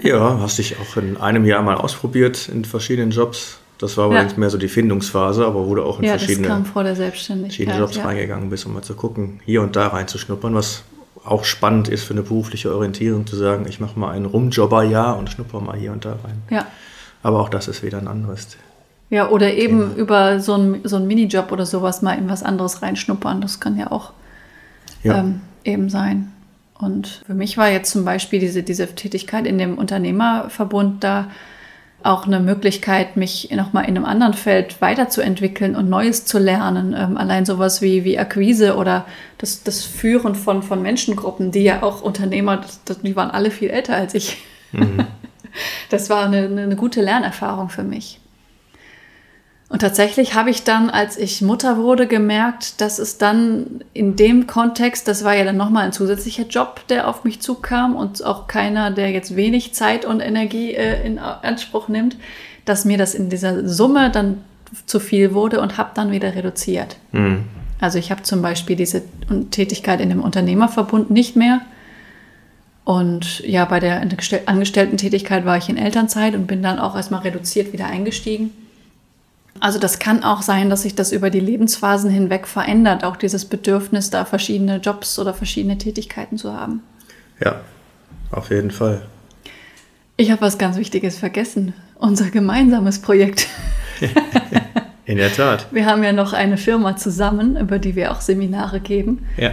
ja, 0.02 0.40
hast 0.40 0.56
dich 0.56 0.76
auch 0.78 0.96
in 0.96 1.18
einem 1.18 1.44
Jahr 1.44 1.62
mal 1.62 1.76
ausprobiert 1.76 2.48
in 2.48 2.64
verschiedenen 2.64 3.10
Jobs. 3.10 3.58
Das 3.76 3.98
war 3.98 4.10
ja. 4.10 4.26
mehr 4.36 4.48
so 4.48 4.56
die 4.56 4.68
Findungsphase, 4.68 5.44
aber 5.44 5.66
wurde 5.66 5.84
auch 5.84 5.98
in 5.98 6.06
ja, 6.06 6.12
verschiedene, 6.12 6.64
verschiedene 6.64 7.78
Jobs 7.78 7.96
ja. 7.96 8.04
reingegangen 8.04 8.48
bist, 8.48 8.64
um 8.64 8.72
mal 8.72 8.82
zu 8.82 8.94
gucken, 8.94 9.40
hier 9.44 9.60
und 9.60 9.76
da 9.76 9.88
reinzuschnuppern, 9.88 10.54
was 10.54 10.82
auch 11.24 11.44
spannend 11.44 11.88
ist 11.88 12.04
für 12.04 12.14
eine 12.14 12.22
berufliche 12.22 12.74
Orientierung, 12.74 13.26
zu 13.26 13.36
sagen, 13.36 13.66
ich 13.68 13.80
mache 13.80 13.98
mal 13.98 14.12
ein 14.12 14.24
Rumjobberjahr 14.24 15.18
und 15.18 15.28
schnupper 15.28 15.60
mal 15.60 15.76
hier 15.76 15.92
und 15.92 16.06
da 16.06 16.12
rein. 16.12 16.42
Ja. 16.48 16.66
Aber 17.22 17.40
auch 17.40 17.50
das 17.50 17.68
ist 17.68 17.82
wieder 17.82 17.98
ein 17.98 18.08
anderes 18.08 18.48
ja, 19.10 19.28
oder 19.28 19.54
eben 19.54 19.94
über 19.96 20.40
so 20.40 20.54
einen 20.54 20.80
so 20.84 20.98
Minijob 20.98 21.50
oder 21.52 21.64
sowas 21.64 22.02
mal 22.02 22.14
in 22.14 22.28
was 22.28 22.42
anderes 22.42 22.82
reinschnuppern. 22.82 23.40
Das 23.40 23.60
kann 23.60 23.78
ja 23.78 23.90
auch 23.90 24.12
ja. 25.02 25.18
Ähm, 25.18 25.40
eben 25.64 25.88
sein. 25.88 26.32
Und 26.78 27.22
für 27.26 27.34
mich 27.34 27.56
war 27.56 27.70
jetzt 27.70 27.90
zum 27.90 28.04
Beispiel 28.04 28.38
diese, 28.38 28.62
diese 28.62 28.86
Tätigkeit 28.94 29.46
in 29.46 29.58
dem 29.58 29.78
Unternehmerverbund 29.78 31.02
da 31.02 31.28
auch 32.04 32.26
eine 32.26 32.38
Möglichkeit, 32.38 33.16
mich 33.16 33.50
nochmal 33.50 33.84
in 33.84 33.96
einem 33.96 34.04
anderen 34.04 34.34
Feld 34.34 34.80
weiterzuentwickeln 34.80 35.74
und 35.74 35.90
Neues 35.90 36.24
zu 36.24 36.38
lernen. 36.38 36.94
Ähm, 36.96 37.16
allein 37.16 37.44
sowas 37.44 37.82
wie, 37.82 38.04
wie 38.04 38.18
Akquise 38.18 38.76
oder 38.76 39.04
das, 39.38 39.64
das 39.64 39.84
Führen 39.84 40.36
von, 40.36 40.62
von 40.62 40.80
Menschengruppen, 40.80 41.50
die 41.50 41.64
ja 41.64 41.82
auch 41.82 42.02
Unternehmer, 42.02 42.64
das, 42.84 43.00
die 43.00 43.16
waren 43.16 43.30
alle 43.30 43.50
viel 43.50 43.70
älter 43.70 43.96
als 43.96 44.14
ich. 44.14 44.38
Mhm. 44.72 45.06
Das 45.88 46.10
war 46.10 46.26
eine, 46.26 46.44
eine 46.44 46.76
gute 46.76 47.00
Lernerfahrung 47.00 47.70
für 47.70 47.82
mich. 47.82 48.20
Und 49.70 49.80
tatsächlich 49.80 50.34
habe 50.34 50.48
ich 50.48 50.64
dann, 50.64 50.88
als 50.88 51.18
ich 51.18 51.42
Mutter 51.42 51.76
wurde, 51.76 52.06
gemerkt, 52.06 52.80
dass 52.80 52.98
es 52.98 53.18
dann 53.18 53.84
in 53.92 54.16
dem 54.16 54.46
Kontext, 54.46 55.06
das 55.06 55.24
war 55.24 55.34
ja 55.34 55.44
dann 55.44 55.58
nochmal 55.58 55.84
ein 55.84 55.92
zusätzlicher 55.92 56.44
Job, 56.44 56.86
der 56.88 57.06
auf 57.06 57.24
mich 57.24 57.40
zukam 57.40 57.94
und 57.94 58.24
auch 58.24 58.46
keiner, 58.46 58.90
der 58.90 59.10
jetzt 59.10 59.36
wenig 59.36 59.74
Zeit 59.74 60.06
und 60.06 60.20
Energie 60.20 60.72
äh, 60.72 61.06
in 61.06 61.18
Anspruch 61.18 61.88
nimmt, 61.88 62.16
dass 62.64 62.86
mir 62.86 62.96
das 62.96 63.14
in 63.14 63.28
dieser 63.28 63.68
Summe 63.68 64.10
dann 64.10 64.42
zu 64.86 65.00
viel 65.00 65.34
wurde 65.34 65.60
und 65.60 65.76
habe 65.76 65.90
dann 65.94 66.12
wieder 66.12 66.34
reduziert. 66.34 66.96
Mhm. 67.12 67.44
Also 67.78 67.98
ich 67.98 68.10
habe 68.10 68.22
zum 68.22 68.40
Beispiel 68.40 68.74
diese 68.74 69.02
Tätigkeit 69.50 70.00
in 70.00 70.08
dem 70.08 70.22
Unternehmerverbund 70.22 71.10
nicht 71.10 71.36
mehr. 71.36 71.60
Und 72.84 73.40
ja, 73.40 73.66
bei 73.66 73.80
der 73.80 74.00
Angestellten-Tätigkeit 74.46 75.44
war 75.44 75.58
ich 75.58 75.68
in 75.68 75.76
Elternzeit 75.76 76.34
und 76.34 76.46
bin 76.46 76.62
dann 76.62 76.78
auch 76.78 76.96
erstmal 76.96 77.20
reduziert 77.20 77.74
wieder 77.74 77.86
eingestiegen. 77.86 78.50
Also 79.60 79.78
das 79.78 79.98
kann 79.98 80.22
auch 80.22 80.42
sein, 80.42 80.70
dass 80.70 80.82
sich 80.82 80.94
das 80.94 81.12
über 81.12 81.30
die 81.30 81.40
Lebensphasen 81.40 82.10
hinweg 82.10 82.46
verändert, 82.46 83.04
auch 83.04 83.16
dieses 83.16 83.44
Bedürfnis, 83.44 84.10
da 84.10 84.24
verschiedene 84.24 84.76
Jobs 84.76 85.18
oder 85.18 85.34
verschiedene 85.34 85.78
Tätigkeiten 85.78 86.38
zu 86.38 86.52
haben. 86.52 86.82
Ja, 87.40 87.60
auf 88.30 88.50
jeden 88.50 88.70
Fall. 88.70 89.02
Ich 90.16 90.30
habe 90.30 90.40
was 90.40 90.58
ganz 90.58 90.76
Wichtiges 90.76 91.18
vergessen. 91.18 91.74
Unser 91.96 92.30
gemeinsames 92.30 93.00
Projekt. 93.00 93.48
In 95.04 95.16
der 95.16 95.32
Tat. 95.32 95.66
Wir 95.72 95.86
haben 95.86 96.04
ja 96.04 96.12
noch 96.12 96.34
eine 96.34 96.58
Firma 96.58 96.96
zusammen, 96.96 97.56
über 97.56 97.78
die 97.78 97.96
wir 97.96 98.12
auch 98.12 98.20
Seminare 98.20 98.80
geben. 98.80 99.26
Ja. 99.36 99.52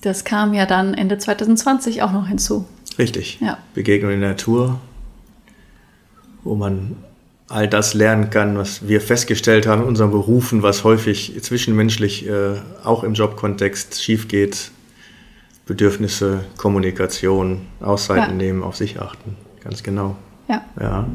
Das 0.00 0.24
kam 0.24 0.52
ja 0.52 0.66
dann 0.66 0.94
Ende 0.94 1.16
2020 1.16 2.02
auch 2.02 2.10
noch 2.12 2.26
hinzu. 2.26 2.66
Richtig. 2.98 3.38
Ja. 3.40 3.58
Begegnung 3.74 4.10
in 4.10 4.20
der 4.20 4.30
Natur, 4.30 4.80
wo 6.42 6.56
man 6.56 6.96
all 7.52 7.68
das 7.68 7.92
lernen 7.92 8.30
kann, 8.30 8.56
was 8.56 8.88
wir 8.88 9.00
festgestellt 9.00 9.66
haben 9.66 9.82
in 9.82 9.88
unseren 9.88 10.10
Berufen, 10.10 10.62
was 10.62 10.84
häufig 10.84 11.34
zwischenmenschlich 11.42 12.26
äh, 12.26 12.54
auch 12.82 13.04
im 13.04 13.12
Jobkontext 13.14 14.02
schief 14.02 14.26
geht. 14.28 14.70
Bedürfnisse, 15.66 16.40
Kommunikation, 16.56 17.62
Auszeiten 17.80 18.30
Ja. 18.30 18.36
nehmen, 18.36 18.62
auf 18.62 18.76
sich 18.76 19.00
achten. 19.00 19.36
Ganz 19.62 19.82
genau. 19.82 20.16
Ja. 20.48 20.64
Ja. 20.80 21.06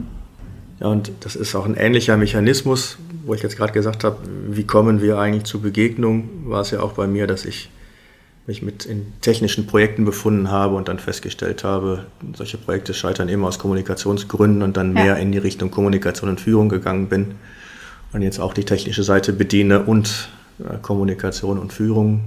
Ja, 0.80 0.88
und 0.88 1.12
das 1.22 1.36
ist 1.36 1.56
auch 1.56 1.66
ein 1.66 1.74
ähnlicher 1.76 2.18
Mechanismus, 2.18 2.98
wo 3.26 3.34
ich 3.34 3.42
jetzt 3.42 3.58
gerade 3.58 3.74
gesagt 3.74 4.04
habe, 4.04 4.18
wie 4.48 4.64
kommen 4.64 5.02
wir 5.02 5.18
eigentlich 5.18 5.44
zu 5.46 5.60
Begegnung, 5.60 6.30
war 6.46 6.62
es 6.62 6.70
ja 6.72 6.82
auch 6.82 6.94
bei 6.94 7.08
mir, 7.08 7.26
dass 7.26 7.46
ich 7.46 7.70
mich 8.48 8.62
mit 8.62 8.86
in 8.86 9.14
technischen 9.22 9.68
Projekten 9.68 10.06
befunden 10.06 10.50
habe 10.50 10.76
und 10.76 10.88
dann 10.88 11.00
festgestellt 11.00 11.64
habe, 11.66 12.06
solche 12.34 12.58
Projekte 12.58 12.94
scheitern 12.94 13.28
immer 13.28 13.50
aus 13.50 13.60
Kommunikationsgründen 13.60 14.62
und 14.64 14.78
dann 14.78 14.96
Ja. 14.96 15.04
mehr 15.04 15.18
in 15.18 15.32
die 15.34 15.38
Richtung 15.38 15.70
Kommunikation 15.70 16.30
und 16.30 16.40
Führung 16.40 16.70
gegangen 16.70 17.10
bin 17.10 17.36
und 18.14 18.22
jetzt 18.22 18.40
auch 18.40 18.54
die 18.54 18.64
technische 18.64 19.04
Seite 19.04 19.34
bediene 19.34 19.84
und 19.84 20.30
äh, 20.60 20.78
Kommunikation 20.82 21.60
und 21.60 21.74
Führung. 21.74 22.22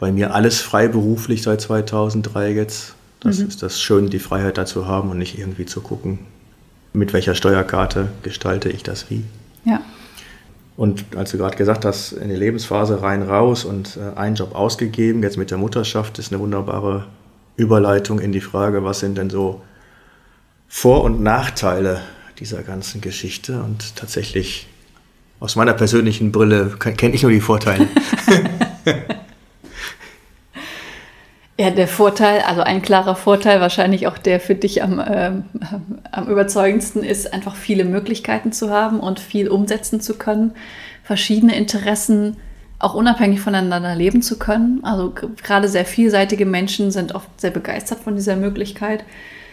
Bei 0.00 0.10
mir 0.10 0.34
alles 0.34 0.60
freiberuflich 0.60 1.42
seit 1.42 1.60
2003 1.60 2.50
jetzt. 2.52 2.94
Das 3.20 3.38
ist 3.38 3.62
das 3.62 3.80
Schöne, 3.80 4.10
die 4.10 4.18
Freiheit 4.18 4.58
dazu 4.58 4.86
haben 4.86 5.10
und 5.10 5.18
nicht 5.18 5.38
irgendwie 5.38 5.64
zu 5.64 5.80
gucken, 5.80 6.18
mit 6.92 7.12
welcher 7.12 7.36
Steuerkarte 7.36 8.08
gestalte 8.22 8.68
ich 8.68 8.82
das 8.82 9.08
wie. 9.10 9.22
Ja. 9.64 9.80
Und 10.76 11.04
als 11.16 11.30
du 11.30 11.38
gerade 11.38 11.56
gesagt 11.56 11.84
hast, 11.84 12.12
in 12.12 12.28
die 12.28 12.34
Lebensphase 12.34 13.00
rein, 13.02 13.22
raus 13.22 13.64
und 13.64 13.96
äh, 13.96 14.18
einen 14.18 14.34
Job 14.34 14.54
ausgegeben, 14.54 15.22
jetzt 15.22 15.36
mit 15.36 15.50
der 15.50 15.58
Mutterschaft, 15.58 16.18
ist 16.18 16.32
eine 16.32 16.40
wunderbare 16.40 17.06
Überleitung 17.56 18.18
in 18.18 18.32
die 18.32 18.40
Frage, 18.40 18.82
was 18.82 19.00
sind 19.00 19.16
denn 19.16 19.30
so 19.30 19.62
Vor- 20.68 21.04
und 21.04 21.22
Nachteile 21.22 22.00
dieser 22.40 22.62
ganzen 22.62 23.00
Geschichte? 23.00 23.62
Und 23.62 23.94
tatsächlich, 23.94 24.66
aus 25.38 25.54
meiner 25.54 25.74
persönlichen 25.74 26.32
Brille, 26.32 26.76
kenne 26.78 27.14
ich 27.14 27.22
nur 27.22 27.30
die 27.30 27.40
Vorteile. 27.40 27.86
Ja, 31.56 31.70
der 31.70 31.86
Vorteil, 31.86 32.40
also 32.40 32.62
ein 32.62 32.82
klarer 32.82 33.14
Vorteil, 33.14 33.60
wahrscheinlich 33.60 34.08
auch 34.08 34.18
der 34.18 34.40
für 34.40 34.56
dich 34.56 34.82
am, 34.82 35.00
ähm, 35.06 35.44
am 36.10 36.26
überzeugendsten 36.26 37.04
ist, 37.04 37.32
einfach 37.32 37.54
viele 37.54 37.84
Möglichkeiten 37.84 38.50
zu 38.50 38.70
haben 38.70 38.98
und 38.98 39.20
viel 39.20 39.48
umsetzen 39.48 40.00
zu 40.00 40.18
können, 40.18 40.52
verschiedene 41.04 41.54
Interessen 41.54 42.36
auch 42.80 42.94
unabhängig 42.94 43.40
voneinander 43.40 43.94
leben 43.94 44.20
zu 44.20 44.36
können. 44.36 44.80
Also 44.82 45.14
gerade 45.42 45.68
sehr 45.68 45.84
vielseitige 45.84 46.44
Menschen 46.44 46.90
sind 46.90 47.14
oft 47.14 47.28
sehr 47.40 47.52
begeistert 47.52 48.00
von 48.00 48.16
dieser 48.16 48.34
Möglichkeit. 48.34 49.04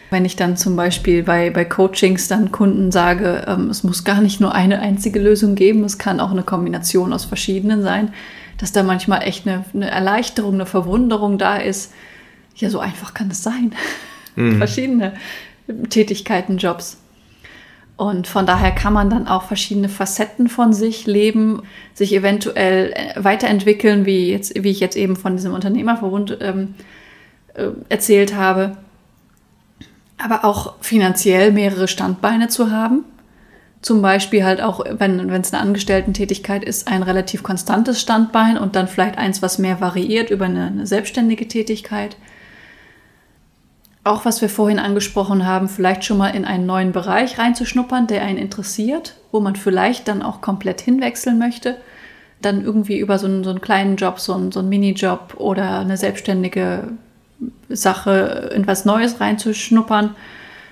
Wenn 0.09 0.25
ich 0.25 0.35
dann 0.35 0.57
zum 0.57 0.75
Beispiel 0.75 1.21
bei, 1.21 1.51
bei 1.51 1.65
Coachings 1.65 2.27
dann 2.27 2.51
Kunden 2.51 2.91
sage, 2.91 3.45
ähm, 3.47 3.69
es 3.69 3.83
muss 3.83 4.03
gar 4.03 4.21
nicht 4.21 4.41
nur 4.41 4.55
eine 4.55 4.79
einzige 4.79 5.19
Lösung 5.19 5.53
geben, 5.53 5.83
es 5.83 5.99
kann 5.99 6.19
auch 6.19 6.31
eine 6.31 6.43
Kombination 6.43 7.13
aus 7.13 7.25
verschiedenen 7.25 7.83
sein, 7.83 8.11
dass 8.61 8.71
da 8.71 8.83
manchmal 8.83 9.23
echt 9.23 9.47
eine, 9.47 9.65
eine 9.73 9.89
Erleichterung, 9.89 10.53
eine 10.53 10.65
Verwunderung 10.65 11.37
da 11.37 11.57
ist. 11.57 11.91
Ja, 12.55 12.69
so 12.69 12.79
einfach 12.79 13.13
kann 13.13 13.31
es 13.31 13.43
sein. 13.43 13.73
Verschiedene 14.57 15.13
Tätigkeiten, 15.89 16.57
Jobs. 16.57 16.97
Und 17.97 18.27
von 18.27 18.45
daher 18.45 18.71
kann 18.71 18.93
man 18.93 19.09
dann 19.09 19.27
auch 19.27 19.43
verschiedene 19.43 19.89
Facetten 19.89 20.47
von 20.47 20.73
sich 20.73 21.05
leben, 21.05 21.63
sich 21.93 22.13
eventuell 22.13 22.93
äh, 22.93 23.23
weiterentwickeln, 23.23 24.05
wie, 24.05 24.31
jetzt, 24.31 24.63
wie 24.63 24.71
ich 24.71 24.79
jetzt 24.79 24.95
eben 24.95 25.15
von 25.15 25.35
diesem 25.35 25.53
Unternehmerverbund 25.53 26.37
ähm, 26.41 26.73
äh, 27.53 27.67
erzählt 27.89 28.35
habe. 28.35 28.77
Aber 30.17 30.45
auch 30.45 30.75
finanziell 30.81 31.51
mehrere 31.51 31.87
Standbeine 31.87 32.47
zu 32.47 32.71
haben. 32.71 33.05
Zum 33.81 34.03
Beispiel 34.03 34.43
halt 34.43 34.61
auch, 34.61 34.83
wenn 34.89 35.19
es 35.31 35.53
eine 35.53 35.61
Angestellten-Tätigkeit 35.63 36.63
ist, 36.63 36.87
ein 36.87 37.01
relativ 37.01 37.41
konstantes 37.41 37.99
Standbein 37.99 38.57
und 38.57 38.75
dann 38.75 38.87
vielleicht 38.87 39.17
eins, 39.17 39.41
was 39.41 39.57
mehr 39.57 39.81
variiert 39.81 40.29
über 40.29 40.45
eine, 40.45 40.67
eine 40.67 40.85
selbstständige 40.85 41.47
Tätigkeit. 41.47 42.15
Auch 44.03 44.23
was 44.25 44.41
wir 44.41 44.49
vorhin 44.49 44.79
angesprochen 44.79 45.45
haben, 45.45 45.67
vielleicht 45.67 46.03
schon 46.05 46.17
mal 46.17 46.29
in 46.29 46.45
einen 46.45 46.65
neuen 46.65 46.91
Bereich 46.91 47.39
reinzuschnuppern, 47.39 48.07
der 48.07 48.23
einen 48.23 48.37
interessiert, 48.37 49.15
wo 49.31 49.39
man 49.39 49.55
vielleicht 49.55 50.07
dann 50.07 50.21
auch 50.21 50.41
komplett 50.41 50.81
hinwechseln 50.81 51.39
möchte. 51.39 51.77
Dann 52.41 52.63
irgendwie 52.63 52.99
über 52.99 53.17
so 53.17 53.27
einen, 53.27 53.43
so 53.43 53.51
einen 53.51 53.61
kleinen 53.61 53.95
Job, 53.95 54.19
so 54.19 54.33
einen, 54.33 54.51
so 54.51 54.59
einen 54.59 54.69
Minijob 54.69 55.35
oder 55.37 55.79
eine 55.79 55.97
selbstständige 55.97 56.89
Sache 57.69 58.51
in 58.55 58.65
was 58.67 58.85
Neues 58.85 59.19
reinzuschnuppern. 59.19 60.15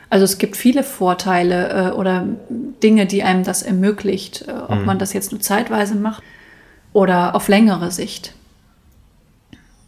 Also 0.10 0.26
es 0.26 0.38
gibt 0.40 0.58
viele 0.58 0.84
Vorteile 0.84 1.90
äh, 1.90 1.92
oder 1.92 2.26
Dinge, 2.50 3.06
die 3.06 3.24
einem 3.24 3.44
das 3.44 3.62
ermöglicht, 3.62 4.48
äh, 4.48 4.52
ob 4.52 4.86
man 4.86 4.98
das 4.98 5.14
jetzt 5.14 5.32
nur 5.32 5.42
zeitweise 5.42 5.96
macht 5.96 6.24
oder 6.94 7.36
auf 7.36 7.48
längere 7.48 7.92
Sicht. 7.92 8.34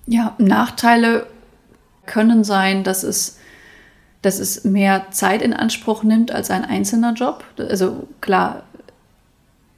Ja, 0.06 0.36
Nachteile 0.38 1.26
können 2.06 2.44
sein, 2.44 2.84
dass 2.84 3.04
es, 3.04 3.40
dass 4.22 4.40
es 4.40 4.64
mehr 4.64 5.08
Zeit 5.12 5.42
in 5.42 5.54
Anspruch 5.54 6.04
nimmt 6.04 6.32
als 6.32 6.52
ein 6.52 6.66
einzelner 6.66 7.14
Job. 7.14 7.44
Also 7.58 8.08
klar, 8.20 8.64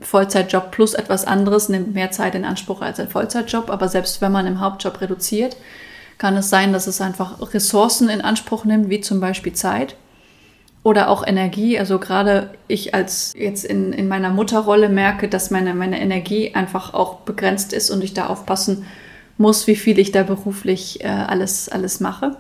Vollzeitjob 0.01 0.71
plus 0.71 0.93
etwas 0.93 1.25
anderes 1.25 1.69
nimmt 1.69 1.93
mehr 1.93 2.11
Zeit 2.11 2.35
in 2.35 2.43
Anspruch 2.43 2.81
als 2.81 2.99
ein 2.99 3.09
Vollzeitjob, 3.09 3.69
aber 3.69 3.87
selbst 3.87 4.19
wenn 4.19 4.33
man 4.33 4.47
im 4.47 4.59
Hauptjob 4.59 4.99
reduziert, 4.99 5.55
kann 6.17 6.35
es 6.35 6.49
sein, 6.49 6.73
dass 6.73 6.87
es 6.87 6.99
einfach 6.99 7.53
Ressourcen 7.53 8.09
in 8.09 8.21
Anspruch 8.21 8.65
nimmt, 8.65 8.89
wie 8.89 8.99
zum 8.99 9.21
Beispiel 9.21 9.53
Zeit 9.53 9.95
oder 10.83 11.09
auch 11.09 11.25
Energie. 11.25 11.79
Also 11.79 11.97
gerade 11.97 12.51
ich 12.67 12.93
als 12.93 13.33
jetzt 13.35 13.63
in, 13.65 13.93
in 13.93 14.07
meiner 14.07 14.29
Mutterrolle 14.29 14.89
merke, 14.89 15.27
dass 15.27 15.49
meine, 15.49 15.73
meine 15.73 15.99
Energie 15.99 16.53
einfach 16.53 16.93
auch 16.93 17.21
begrenzt 17.21 17.73
ist 17.73 17.89
und 17.89 18.03
ich 18.03 18.13
da 18.13 18.27
aufpassen 18.27 18.85
muss, 19.37 19.65
wie 19.65 19.75
viel 19.75 19.97
ich 19.97 20.11
da 20.11 20.23
beruflich 20.23 21.03
äh, 21.03 21.07
alles, 21.07 21.69
alles 21.69 21.99
mache. 21.99 22.37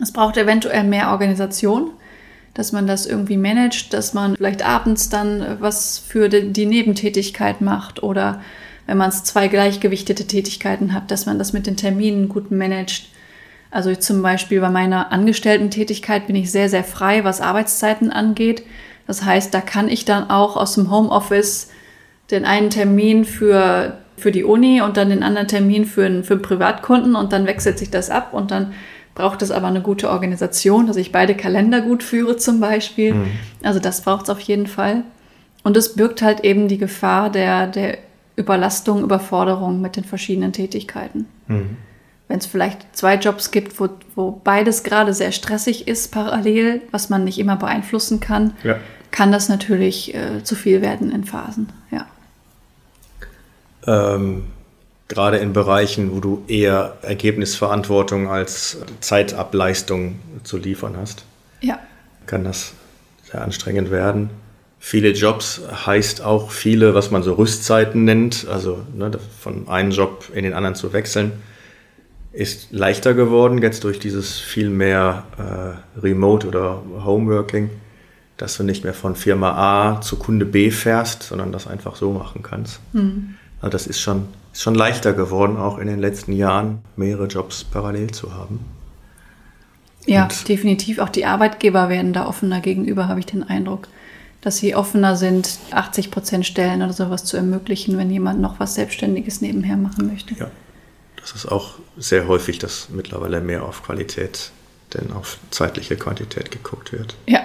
Es 0.00 0.12
braucht 0.12 0.36
eventuell 0.36 0.84
mehr 0.84 1.12
Organisation, 1.12 1.90
dass 2.54 2.72
man 2.72 2.86
das 2.86 3.06
irgendwie 3.06 3.36
managt, 3.36 3.94
dass 3.94 4.12
man 4.12 4.36
vielleicht 4.36 4.66
abends 4.66 5.08
dann 5.08 5.56
was 5.60 5.98
für 5.98 6.28
die, 6.28 6.52
die 6.52 6.66
Nebentätigkeit 6.66 7.60
macht 7.60 8.02
oder 8.02 8.40
wenn 8.86 8.98
man 8.98 9.10
es 9.10 9.22
zwei 9.22 9.46
gleichgewichtete 9.48 10.26
Tätigkeiten 10.26 10.92
hat, 10.92 11.10
dass 11.10 11.24
man 11.24 11.38
das 11.38 11.52
mit 11.52 11.66
den 11.66 11.76
Terminen 11.76 12.28
gut 12.28 12.50
managt. 12.50 13.08
Also 13.72 13.88
ich 13.88 14.00
zum 14.00 14.20
Beispiel 14.20 14.60
bei 14.60 14.68
meiner 14.68 15.12
Angestellten-Tätigkeit 15.12 16.26
bin 16.26 16.36
ich 16.36 16.52
sehr, 16.52 16.68
sehr 16.68 16.84
frei, 16.84 17.24
was 17.24 17.40
Arbeitszeiten 17.40 18.12
angeht. 18.12 18.62
Das 19.06 19.24
heißt, 19.24 19.52
da 19.52 19.62
kann 19.62 19.88
ich 19.88 20.04
dann 20.04 20.28
auch 20.28 20.56
aus 20.56 20.74
dem 20.74 20.90
Homeoffice 20.90 21.70
den 22.30 22.44
einen 22.44 22.68
Termin 22.68 23.24
für, 23.24 23.98
für 24.18 24.30
die 24.30 24.44
Uni 24.44 24.82
und 24.82 24.98
dann 24.98 25.08
den 25.08 25.22
anderen 25.22 25.48
Termin 25.48 25.86
für 25.86 26.04
einen, 26.04 26.22
für 26.22 26.34
einen 26.34 26.42
Privatkunden 26.42 27.16
und 27.16 27.32
dann 27.32 27.46
wechselt 27.46 27.78
sich 27.78 27.90
das 27.90 28.10
ab 28.10 28.34
und 28.34 28.50
dann 28.50 28.74
braucht 29.14 29.40
es 29.40 29.50
aber 29.50 29.68
eine 29.68 29.80
gute 29.80 30.10
Organisation, 30.10 30.86
dass 30.86 30.96
ich 30.96 31.10
beide 31.10 31.34
Kalender 31.34 31.80
gut 31.80 32.02
führe 32.02 32.36
zum 32.36 32.60
Beispiel. 32.60 33.14
Also 33.62 33.80
das 33.80 34.02
braucht 34.02 34.24
es 34.24 34.30
auf 34.30 34.40
jeden 34.40 34.66
Fall. 34.66 35.02
Und 35.64 35.78
es 35.78 35.94
birgt 35.94 36.20
halt 36.20 36.40
eben 36.44 36.68
die 36.68 36.78
Gefahr 36.78 37.30
der, 37.30 37.66
der 37.68 37.98
Überlastung, 38.36 39.02
Überforderung 39.02 39.80
mit 39.80 39.96
den 39.96 40.04
verschiedenen 40.04 40.52
Tätigkeiten. 40.52 41.26
Wenn 42.28 42.38
es 42.38 42.46
vielleicht 42.46 42.96
zwei 42.96 43.16
Jobs 43.16 43.50
gibt, 43.50 43.78
wo, 43.78 43.88
wo 44.14 44.30
beides 44.32 44.82
gerade 44.84 45.12
sehr 45.12 45.32
stressig 45.32 45.86
ist 45.88 46.12
parallel, 46.12 46.80
was 46.90 47.10
man 47.10 47.24
nicht 47.24 47.38
immer 47.38 47.56
beeinflussen 47.56 48.20
kann, 48.20 48.54
Ja. 48.62 48.76
kann 49.10 49.32
das 49.32 49.48
natürlich 49.48 50.14
äh, 50.14 50.42
zu 50.42 50.54
viel 50.54 50.80
werden 50.80 51.10
in 51.12 51.24
Phasen. 51.24 51.68
Ja. 51.90 52.06
ähm, 53.86 54.44
gerade 55.08 55.36
in 55.38 55.52
Bereichen, 55.52 56.12
wo 56.14 56.20
du 56.20 56.42
eher 56.48 56.96
Ergebnisverantwortung 57.02 58.28
als 58.30 58.78
Zeitableistung 59.00 60.18
zu 60.44 60.56
liefern 60.56 60.96
hast, 60.96 61.24
Ja. 61.60 61.78
kann 62.26 62.44
das 62.44 62.72
sehr 63.30 63.42
anstrengend 63.42 63.90
werden. 63.90 64.30
Viele 64.78 65.10
Jobs 65.10 65.60
heißt 65.86 66.22
auch 66.22 66.50
viele, 66.50 66.94
was 66.94 67.10
man 67.10 67.22
so 67.22 67.34
Rüstzeiten 67.34 68.04
nennt, 68.04 68.46
also 68.48 68.84
ne, 68.94 69.10
von 69.38 69.68
einem 69.68 69.90
Job 69.90 70.30
in 70.34 70.44
den 70.44 70.54
anderen 70.54 70.74
zu 70.74 70.92
wechseln, 70.92 71.32
ist 72.32 72.72
leichter 72.72 73.14
geworden 73.14 73.60
jetzt 73.60 73.84
durch 73.84 73.98
dieses 73.98 74.38
viel 74.38 74.70
mehr 74.70 75.24
äh, 75.38 76.00
Remote 76.00 76.48
oder 76.48 76.82
Homeworking. 77.04 77.70
dass 78.38 78.56
du 78.56 78.64
nicht 78.64 78.82
mehr 78.82 78.94
von 78.94 79.14
Firma 79.14 79.52
A 79.52 80.00
zu 80.00 80.16
Kunde 80.16 80.44
B 80.44 80.72
fährst, 80.72 81.22
sondern 81.22 81.52
das 81.52 81.68
einfach 81.68 81.94
so 81.94 82.10
machen 82.12 82.42
kannst. 82.42 82.80
Mhm. 82.92 83.36
Also 83.60 83.70
das 83.70 83.86
ist 83.86 84.00
schon, 84.00 84.26
ist 84.52 84.62
schon 84.62 84.74
leichter 84.74 85.12
geworden, 85.12 85.56
auch 85.56 85.78
in 85.78 85.86
den 85.86 86.00
letzten 86.00 86.32
Jahren 86.32 86.80
mehrere 86.96 87.26
Jobs 87.26 87.62
parallel 87.62 88.10
zu 88.10 88.34
haben. 88.34 88.58
Ja, 90.06 90.24
Und 90.24 90.48
definitiv. 90.48 90.98
Auch 90.98 91.10
die 91.10 91.24
Arbeitgeber 91.24 91.88
werden 91.88 92.12
da 92.12 92.26
offener 92.26 92.60
gegenüber, 92.60 93.06
habe 93.06 93.20
ich 93.20 93.26
den 93.26 93.44
Eindruck. 93.44 93.86
Dass 94.40 94.56
sie 94.56 94.74
offener 94.74 95.14
sind, 95.14 95.58
80 95.70 96.10
Prozent 96.10 96.44
Stellen 96.44 96.82
oder 96.82 96.92
sowas 96.92 97.24
zu 97.24 97.36
ermöglichen, 97.36 97.96
wenn 97.96 98.10
jemand 98.10 98.40
noch 98.40 98.58
was 98.58 98.74
Selbstständiges 98.74 99.40
nebenher 99.40 99.76
machen 99.76 100.08
möchte. 100.08 100.34
Ja, 100.34 100.50
das 101.22 101.32
ist 101.32 101.46
auch 101.46 101.74
sehr 101.96 102.28
häufig, 102.28 102.58
dass 102.58 102.88
mittlerweile 102.90 103.40
mehr 103.40 103.64
auf 103.64 103.82
Qualität 103.82 104.50
denn 104.92 105.12
auf 105.12 105.38
zeitliche 105.50 105.96
Quantität 105.96 106.50
geguckt 106.50 106.92
wird. 106.92 107.16
Ja. 107.26 107.40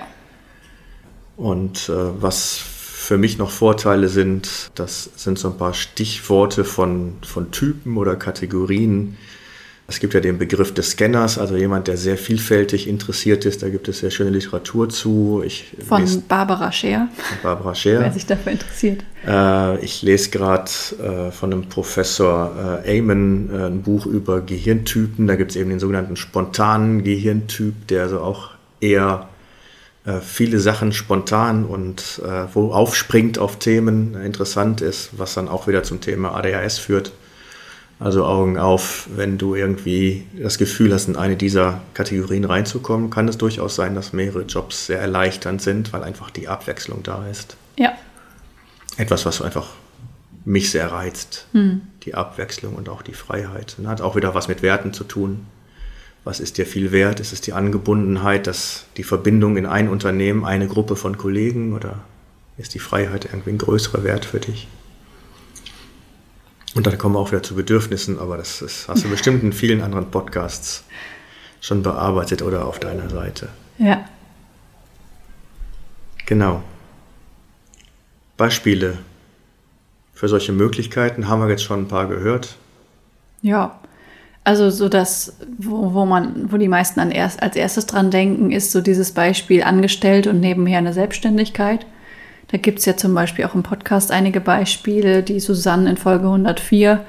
Und 1.37 1.87
äh, 1.87 2.21
was 2.21 2.57
für 2.57 3.17
mich 3.17 3.37
noch 3.37 3.51
Vorteile 3.51 4.09
sind, 4.09 4.69
das 4.75 5.11
sind 5.15 5.39
so 5.39 5.49
ein 5.49 5.57
paar 5.57 5.73
Stichworte 5.73 6.65
von, 6.65 7.13
von 7.23 7.51
Typen 7.51 7.97
oder 7.97 8.15
Kategorien, 8.15 9.17
es 9.89 10.01
gibt 10.01 10.13
ja 10.13 10.19
den 10.19 10.37
Begriff 10.37 10.73
des 10.73 10.91
Scanners, 10.91 11.37
also 11.37 11.55
jemand, 11.55 11.87
der 11.87 11.95
sehr 11.95 12.17
vielfältig 12.17 12.89
interessiert 12.89 13.45
ist. 13.45 13.63
Da 13.63 13.69
gibt 13.69 13.87
es 13.87 13.99
sehr 13.99 14.11
schöne 14.11 14.31
Literatur 14.31 14.89
zu. 14.89 15.41
Ich 15.45 15.73
von 15.87 16.01
lese, 16.01 16.19
Barbara 16.27 16.73
Scher. 16.73 17.07
Barbara 17.41 17.73
Scher. 17.73 18.01
Wer 18.01 18.11
sich 18.11 18.25
dafür 18.25 18.51
interessiert. 18.51 19.05
Äh, 19.25 19.79
ich 19.79 20.01
lese 20.01 20.29
gerade 20.29 20.69
äh, 21.01 21.31
von 21.31 21.53
einem 21.53 21.69
Professor 21.69 22.81
äh, 22.85 22.97
Eamon 22.97 23.49
äh, 23.49 23.67
ein 23.67 23.81
Buch 23.81 24.05
über 24.05 24.41
Gehirntypen. 24.41 25.25
Da 25.25 25.37
gibt 25.37 25.51
es 25.51 25.57
eben 25.57 25.69
den 25.69 25.79
sogenannten 25.79 26.17
spontanen 26.17 27.05
Gehirntyp, 27.05 27.87
der 27.87 28.03
also 28.03 28.19
auch 28.19 28.49
eher 28.81 29.29
äh, 30.03 30.19
viele 30.19 30.59
Sachen 30.59 30.91
spontan 30.91 31.63
und 31.63 32.21
äh, 32.25 32.43
wo 32.53 32.73
aufspringt 32.73 33.39
auf 33.39 33.57
Themen 33.57 34.15
interessant 34.15 34.81
ist, 34.81 35.11
was 35.17 35.33
dann 35.33 35.47
auch 35.47 35.65
wieder 35.65 35.83
zum 35.83 36.01
Thema 36.01 36.35
ADHS 36.35 36.77
führt. 36.77 37.13
Also 37.99 38.25
Augen 38.25 38.59
auf, 38.59 39.09
wenn 39.15 39.39
du 39.39 39.55
irgendwie 39.55 40.27
das 40.39 40.59
Gefühl 40.59 40.93
hast, 40.93 41.07
in 41.07 41.15
eine 41.15 41.35
dieser 41.35 41.81
Kategorien 41.95 42.45
reinzukommen, 42.45 43.09
kann 43.09 43.27
es 43.27 43.39
durchaus 43.39 43.75
sein, 43.75 43.95
dass 43.95 44.13
mehrere 44.13 44.43
Jobs 44.43 44.85
sehr 44.85 44.99
erleichternd 44.99 45.61
sind, 45.61 45.93
weil 45.93 46.03
einfach 46.03 46.29
die 46.29 46.47
Abwechslung 46.47 47.01
da 47.01 47.25
ist. 47.27 47.57
Ja. 47.75 47.93
Etwas, 48.97 49.25
was 49.25 49.41
einfach 49.41 49.69
mich 50.45 50.69
sehr 50.69 50.91
reizt. 50.91 51.47
Hm. 51.53 51.81
Die 52.03 52.13
Abwechslung 52.13 52.75
und 52.75 52.87
auch 52.87 53.01
die 53.01 53.13
Freiheit. 53.13 53.75
Und 53.79 53.87
hat 53.87 54.01
auch 54.01 54.15
wieder 54.15 54.35
was 54.35 54.47
mit 54.47 54.61
Werten 54.61 54.93
zu 54.93 55.03
tun. 55.03 55.47
Was 56.23 56.39
ist 56.39 56.57
dir 56.57 56.65
viel 56.67 56.91
wert? 56.91 57.19
Ist 57.19 57.33
es 57.33 57.41
die 57.41 57.53
Angebundenheit, 57.53 58.47
dass 58.47 58.85
die 58.97 59.03
Verbindung 59.03 59.57
in 59.57 59.65
ein 59.65 59.89
Unternehmen, 59.89 60.45
eine 60.45 60.67
Gruppe 60.67 60.95
von 60.95 61.17
Kollegen 61.17 61.73
oder 61.73 61.99
ist 62.57 62.75
die 62.75 62.79
Freiheit 62.79 63.25
irgendwie 63.25 63.51
ein 63.51 63.57
größerer 63.57 64.03
Wert 64.03 64.25
für 64.25 64.39
dich? 64.39 64.67
Und 66.75 66.85
dann 66.85 66.97
kommen 66.97 67.15
wir 67.15 67.19
auch 67.19 67.31
wieder 67.31 67.43
zu 67.43 67.55
Bedürfnissen, 67.55 68.19
aber 68.19 68.37
das, 68.37 68.59
das 68.59 68.87
hast 68.87 69.03
du 69.03 69.09
bestimmt 69.09 69.43
in 69.43 69.53
vielen 69.53 69.81
anderen 69.81 70.11
Podcasts 70.11 70.83
schon 71.61 71.81
bearbeitet 71.81 72.41
oder 72.41 72.65
auf 72.65 72.79
deiner 72.79 73.09
Seite. 73.09 73.49
Ja. 73.77 74.05
Genau. 76.25 76.61
Beispiele 78.35 78.99
für 80.13 80.27
solche 80.27 80.51
Möglichkeiten 80.51 81.27
haben 81.27 81.41
wir 81.41 81.49
jetzt 81.49 81.63
schon 81.63 81.81
ein 81.81 81.87
paar 81.87 82.07
gehört. 82.07 82.57
Ja, 83.41 83.79
also 84.43 84.69
so 84.69 84.87
das, 84.87 85.35
wo, 85.57 85.93
wo 85.93 86.05
man, 86.05 86.51
wo 86.51 86.57
die 86.57 86.67
meisten 86.67 86.99
an 86.99 87.11
erst, 87.11 87.43
als 87.43 87.55
erstes 87.55 87.85
dran 87.85 88.11
denken, 88.11 88.51
ist 88.51 88.71
so 88.71 88.81
dieses 88.81 89.11
Beispiel 89.11 89.61
angestellt 89.61 90.25
und 90.25 90.39
nebenher 90.39 90.77
eine 90.77 90.93
Selbstständigkeit. 90.93 91.85
Da 92.49 92.57
gibt 92.57 92.79
es 92.79 92.85
ja 92.85 92.95
zum 92.95 93.13
Beispiel 93.13 93.45
auch 93.45 93.55
im 93.55 93.63
Podcast 93.63 94.11
einige 94.11 94.39
Beispiele, 94.39 95.21
die 95.23 95.39
Susanne 95.39 95.89
in 95.89 95.97
Folge 95.97 96.25
104 96.25 97.05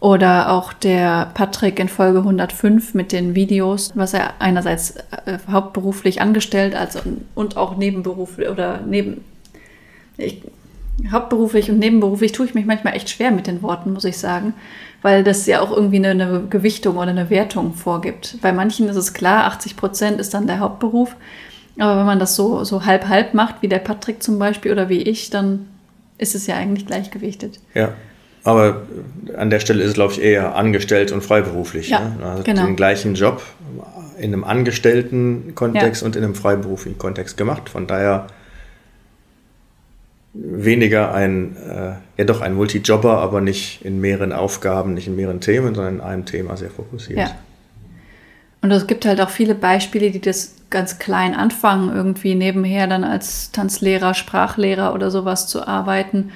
oder 0.00 0.52
auch 0.52 0.72
der 0.72 1.30
Patrick 1.34 1.80
in 1.80 1.88
Folge 1.88 2.18
105 2.18 2.94
mit 2.94 3.12
den 3.12 3.34
Videos, 3.34 3.92
was 3.94 4.14
er 4.14 4.34
einerseits 4.40 4.96
äh, 5.26 5.38
hauptberuflich 5.50 6.20
angestellt 6.20 6.74
als 6.74 6.98
und 7.34 7.56
auch 7.56 7.76
nebenberuflich 7.76 8.48
oder 8.48 8.80
neben 8.86 9.24
ich, 10.18 10.42
hauptberuflich 11.10 11.70
und 11.70 11.78
nebenberuflich 11.78 12.32
tue 12.32 12.46
ich 12.46 12.54
mich 12.54 12.66
manchmal 12.66 12.94
echt 12.94 13.10
schwer 13.10 13.30
mit 13.30 13.46
den 13.46 13.62
Worten, 13.62 13.92
muss 13.92 14.04
ich 14.04 14.18
sagen, 14.18 14.52
weil 15.00 15.24
das 15.24 15.46
ja 15.46 15.60
auch 15.60 15.70
irgendwie 15.70 15.96
eine, 15.96 16.10
eine 16.10 16.42
Gewichtung 16.48 16.96
oder 16.96 17.10
eine 17.10 17.30
Wertung 17.30 17.74
vorgibt. 17.74 18.38
Bei 18.42 18.52
manchen 18.52 18.88
ist 18.88 18.96
es 18.96 19.14
klar, 19.14 19.46
80 19.46 19.76
Prozent 19.76 20.20
ist 20.20 20.34
dann 20.34 20.46
der 20.46 20.58
Hauptberuf. 20.58 21.14
Aber 21.78 21.98
wenn 21.98 22.06
man 22.06 22.18
das 22.18 22.34
so, 22.34 22.64
so 22.64 22.84
halb 22.84 23.08
halb 23.08 23.34
macht, 23.34 23.62
wie 23.62 23.68
der 23.68 23.78
Patrick 23.78 24.22
zum 24.22 24.38
Beispiel 24.38 24.72
oder 24.72 24.88
wie 24.88 25.02
ich, 25.02 25.30
dann 25.30 25.66
ist 26.18 26.34
es 26.34 26.46
ja 26.46 26.56
eigentlich 26.56 26.86
gleichgewichtet. 26.86 27.60
Ja. 27.74 27.92
Aber 28.44 28.82
an 29.36 29.50
der 29.50 29.60
Stelle 29.60 29.82
ist 29.82 29.90
es, 29.90 29.94
glaube 29.94 30.12
ich, 30.12 30.22
eher 30.22 30.54
angestellt 30.56 31.12
und 31.12 31.22
freiberuflich. 31.22 31.90
Ja, 31.90 32.00
ne? 32.00 32.24
also 32.24 32.42
genau. 32.42 32.64
den 32.64 32.76
gleichen 32.76 33.14
Job 33.14 33.42
in 34.16 34.32
einem 34.32 34.44
angestellten 34.44 35.54
Kontext 35.54 36.02
ja. 36.02 36.06
und 36.06 36.16
in 36.16 36.24
einem 36.24 36.34
freiberuflichen 36.34 36.98
Kontext 36.98 37.36
gemacht. 37.36 37.68
Von 37.68 37.86
daher 37.86 38.26
weniger 40.34 41.14
ein, 41.14 41.56
äh, 41.56 41.92
ja 42.16 42.24
doch 42.24 42.40
ein 42.40 42.54
Multijobber, 42.54 43.18
aber 43.18 43.40
nicht 43.40 43.84
in 43.84 44.00
mehreren 44.00 44.32
Aufgaben, 44.32 44.94
nicht 44.94 45.06
in 45.06 45.16
mehreren 45.16 45.40
Themen, 45.40 45.74
sondern 45.74 45.96
in 45.96 46.00
einem 46.00 46.24
Thema 46.24 46.56
sehr 46.56 46.70
fokussiert. 46.70 47.18
Ja. 47.18 47.30
Und 48.60 48.70
es 48.70 48.86
gibt 48.86 49.06
halt 49.06 49.20
auch 49.20 49.30
viele 49.30 49.54
Beispiele, 49.54 50.10
die 50.10 50.20
das 50.20 50.54
ganz 50.70 50.98
klein 50.98 51.34
anfangen, 51.34 51.94
irgendwie 51.94 52.34
nebenher 52.34 52.86
dann 52.86 53.04
als 53.04 53.52
Tanzlehrer, 53.52 54.14
Sprachlehrer 54.14 54.94
oder 54.94 55.10
sowas 55.10 55.46
zu 55.46 55.66
arbeiten, 55.66 56.30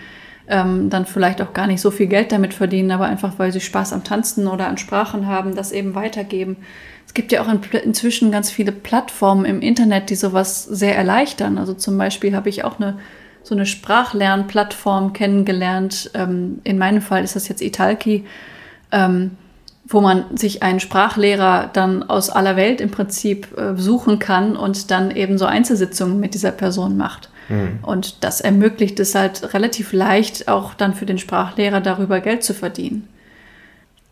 ähm, 0.48 0.90
dann 0.90 1.06
vielleicht 1.06 1.42
auch 1.42 1.52
gar 1.52 1.66
nicht 1.66 1.80
so 1.80 1.90
viel 1.90 2.06
Geld 2.06 2.32
damit 2.32 2.54
verdienen, 2.54 2.90
aber 2.90 3.06
einfach 3.06 3.38
weil 3.38 3.52
sie 3.52 3.60
Spaß 3.60 3.92
am 3.92 4.04
Tanzen 4.04 4.46
oder 4.46 4.68
an 4.68 4.78
Sprachen 4.78 5.26
haben, 5.26 5.54
das 5.54 5.72
eben 5.72 5.94
weitergeben. 5.94 6.56
Es 7.06 7.14
gibt 7.14 7.32
ja 7.32 7.42
auch 7.42 7.48
in, 7.48 7.60
inzwischen 7.82 8.30
ganz 8.30 8.50
viele 8.50 8.72
Plattformen 8.72 9.44
im 9.44 9.60
Internet, 9.60 10.10
die 10.10 10.14
sowas 10.14 10.64
sehr 10.64 10.96
erleichtern. 10.96 11.58
Also 11.58 11.74
zum 11.74 11.98
Beispiel 11.98 12.34
habe 12.34 12.48
ich 12.48 12.64
auch 12.64 12.80
eine 12.80 12.98
so 13.42 13.54
eine 13.54 13.66
Sprachlernplattform 13.66 15.12
kennengelernt. 15.12 16.10
Ähm, 16.14 16.60
in 16.64 16.78
meinem 16.78 17.02
Fall 17.02 17.24
ist 17.24 17.36
das 17.36 17.48
jetzt 17.48 17.62
Italki. 17.62 18.24
Ähm, 18.90 19.32
wo 19.84 20.00
man 20.00 20.36
sich 20.36 20.62
einen 20.62 20.80
Sprachlehrer 20.80 21.70
dann 21.72 22.02
aus 22.02 22.30
aller 22.30 22.56
Welt 22.56 22.80
im 22.80 22.90
Prinzip 22.90 23.56
äh, 23.58 23.76
suchen 23.76 24.18
kann 24.18 24.56
und 24.56 24.90
dann 24.90 25.10
eben 25.10 25.38
so 25.38 25.46
Einzelsitzungen 25.46 26.20
mit 26.20 26.34
dieser 26.34 26.52
Person 26.52 26.96
macht. 26.96 27.30
Mhm. 27.48 27.80
Und 27.82 28.24
das 28.24 28.40
ermöglicht 28.40 29.00
es 29.00 29.14
halt 29.14 29.54
relativ 29.54 29.92
leicht, 29.92 30.48
auch 30.48 30.74
dann 30.74 30.94
für 30.94 31.06
den 31.06 31.18
Sprachlehrer 31.18 31.80
darüber 31.80 32.20
Geld 32.20 32.44
zu 32.44 32.54
verdienen. 32.54 33.08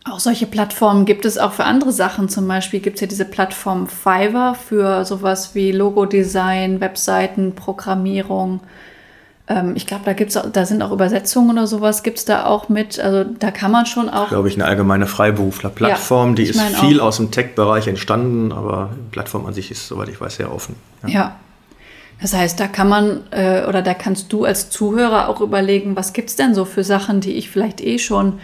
Auch 0.03 0.19
solche 0.19 0.47
Plattformen 0.47 1.05
gibt 1.05 1.25
es 1.25 1.37
auch 1.37 1.53
für 1.53 1.63
andere 1.63 1.91
Sachen. 1.91 2.27
Zum 2.27 2.47
Beispiel 2.47 2.79
gibt 2.79 2.95
es 2.95 3.01
ja 3.01 3.07
diese 3.07 3.25
Plattform 3.25 3.87
Fiverr 3.87 4.55
für 4.55 5.05
sowas 5.05 5.53
wie 5.53 5.71
Logodesign, 5.71 6.81
Webseiten, 6.81 7.53
Programmierung, 7.53 8.61
ähm, 9.51 9.73
ich 9.75 9.87
glaube, 9.87 10.03
da 10.05 10.13
gibt's 10.13 10.37
auch, 10.37 10.45
da 10.51 10.65
sind 10.65 10.81
auch 10.81 10.91
Übersetzungen 10.91 11.57
oder 11.57 11.67
sowas, 11.67 12.03
gibt 12.03 12.19
es 12.19 12.25
da 12.25 12.45
auch 12.45 12.69
mit. 12.69 12.99
Also 12.99 13.23
da 13.23 13.51
kann 13.51 13.71
man 13.71 13.85
schon 13.85 14.09
auch. 14.09 14.29
Glaube 14.29 14.47
ich, 14.47 14.55
eine 14.55 14.65
allgemeine 14.65 15.07
Freiberufler-Plattform, 15.07 16.29
ja, 16.29 16.35
die 16.35 16.43
ist 16.43 16.61
viel 16.61 17.01
auch. 17.01 17.07
aus 17.07 17.17
dem 17.17 17.31
Tech-Bereich 17.31 17.87
entstanden, 17.87 18.51
aber 18.51 18.91
die 18.95 19.11
Plattform 19.11 19.45
an 19.45 19.53
sich 19.53 19.71
ist, 19.71 19.87
soweit 19.87 20.09
ich 20.09 20.19
weiß, 20.21 20.35
sehr 20.37 20.53
offen. 20.53 20.75
Ja. 21.03 21.09
ja. 21.09 21.35
Das 22.21 22.33
heißt, 22.33 22.59
da 22.59 22.67
kann 22.67 22.87
man 22.87 23.21
äh, 23.31 23.65
oder 23.65 23.81
da 23.81 23.95
kannst 23.95 24.31
du 24.31 24.45
als 24.45 24.69
Zuhörer 24.69 25.27
auch 25.27 25.41
überlegen, 25.41 25.95
was 25.95 26.13
gibt 26.13 26.29
es 26.29 26.35
denn 26.35 26.53
so 26.53 26.65
für 26.65 26.83
Sachen, 26.83 27.19
die 27.19 27.33
ich 27.33 27.49
vielleicht 27.49 27.81
eh 27.81 27.97
schon 27.97 28.39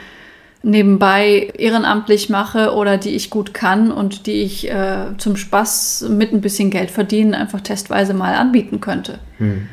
nebenbei 0.64 1.52
ehrenamtlich 1.56 2.30
mache 2.30 2.74
oder 2.74 2.98
die 2.98 3.12
ich 3.12 3.30
gut 3.30 3.54
kann 3.54 3.92
und 3.92 4.26
die 4.26 4.42
ich 4.42 4.70
äh, 4.70 5.16
zum 5.20 5.38
Spaß 5.38 6.08
mit 6.10 6.34
ein 6.34 6.42
bisschen 6.42 6.72
Geld 6.72 6.90
verdienen 6.90 7.36
einfach 7.36 7.62
testweise 7.62 8.16
mal 8.16 8.34
anbieten 8.34 8.82
könnte. 8.82 9.20
Hm. 9.38 9.68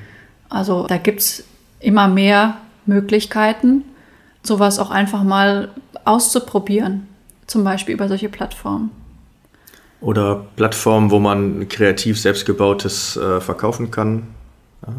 Also 0.55 0.87
da 0.87 0.99
gibt 0.99 1.21
es 1.21 1.45
immer 1.81 2.07
mehr 2.07 2.59
Möglichkeiten, 2.87 3.83
sowas 4.45 4.79
auch 4.79 4.91
einfach 4.91 5.25
mal 5.25 5.71
auszuprobieren, 6.05 7.09
zum 7.49 7.65
Beispiel 7.65 7.95
über 7.95 8.07
solche 8.07 8.29
Plattformen. 8.29 8.91
Oder 10.01 10.45
Plattformen, 10.55 11.11
wo 11.11 11.19
man 11.19 11.69
kreativ 11.69 12.21
selbstgebautes 12.21 13.17
äh, 13.17 13.41
verkaufen 13.41 13.91
kann. 13.91 14.29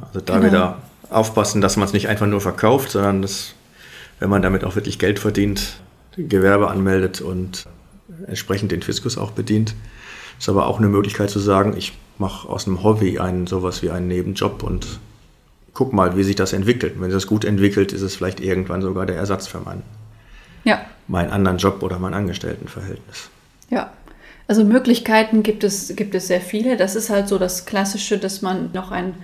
Also 0.07 0.19
da 0.19 0.39
genau. 0.39 0.45
wieder 0.45 0.77
aufpassen, 1.09 1.61
dass 1.61 1.77
man 1.77 1.87
es 1.87 1.93
nicht 1.93 2.09
einfach 2.09 2.27
nur 2.27 2.41
verkauft, 2.41 2.91
sondern 2.91 3.21
dass, 3.21 3.53
wenn 4.19 4.29
man 4.29 4.41
damit 4.41 4.65
auch 4.65 4.75
wirklich 4.75 4.99
Geld 4.99 5.19
verdient, 5.19 5.77
Gewerbe 6.17 6.69
anmeldet 6.69 7.21
und 7.21 7.65
entsprechend 8.27 8.73
den 8.73 8.81
Fiskus 8.81 9.17
auch 9.17 9.31
bedient. 9.31 9.73
Ist 10.37 10.49
aber 10.49 10.67
auch 10.67 10.79
eine 10.79 10.87
Möglichkeit 10.89 11.29
zu 11.29 11.39
sagen, 11.39 11.75
ich 11.77 11.93
mache 12.17 12.49
aus 12.49 12.67
einem 12.67 12.83
Hobby 12.83 13.19
einen 13.19 13.47
sowas 13.47 13.81
wie 13.83 13.89
einen 13.89 14.09
Nebenjob 14.09 14.63
und 14.63 14.99
guck 15.75 15.93
mal, 15.93 16.17
wie 16.17 16.23
sich 16.23 16.35
das 16.35 16.53
entwickelt. 16.53 16.93
Wenn 16.95 17.11
sich 17.11 17.17
das 17.17 17.27
gut 17.27 17.45
entwickelt, 17.45 17.93
ist 17.93 18.01
es 18.01 18.15
vielleicht 18.15 18.39
irgendwann 18.39 18.81
sogar 18.81 19.05
der 19.05 19.17
Ersatz 19.17 19.45
für 19.45 19.59
meinen, 19.59 19.83
ja. 20.63 20.81
meinen 21.07 21.29
anderen 21.29 21.59
Job 21.59 21.83
oder 21.83 21.99
mein 21.99 22.15
Angestelltenverhältnis. 22.15 23.29
Ja, 23.69 23.91
also 24.47 24.63
Möglichkeiten 24.63 25.43
gibt 25.43 25.63
es, 25.63 25.95
gibt 25.95 26.15
es 26.15 26.27
sehr 26.27 26.41
viele. 26.41 26.77
Das 26.77 26.95
ist 26.95 27.11
halt 27.11 27.27
so 27.27 27.37
das 27.37 27.65
Klassische, 27.65 28.17
dass 28.17 28.41
man 28.41 28.71
noch 28.73 28.91
ein 28.91 29.15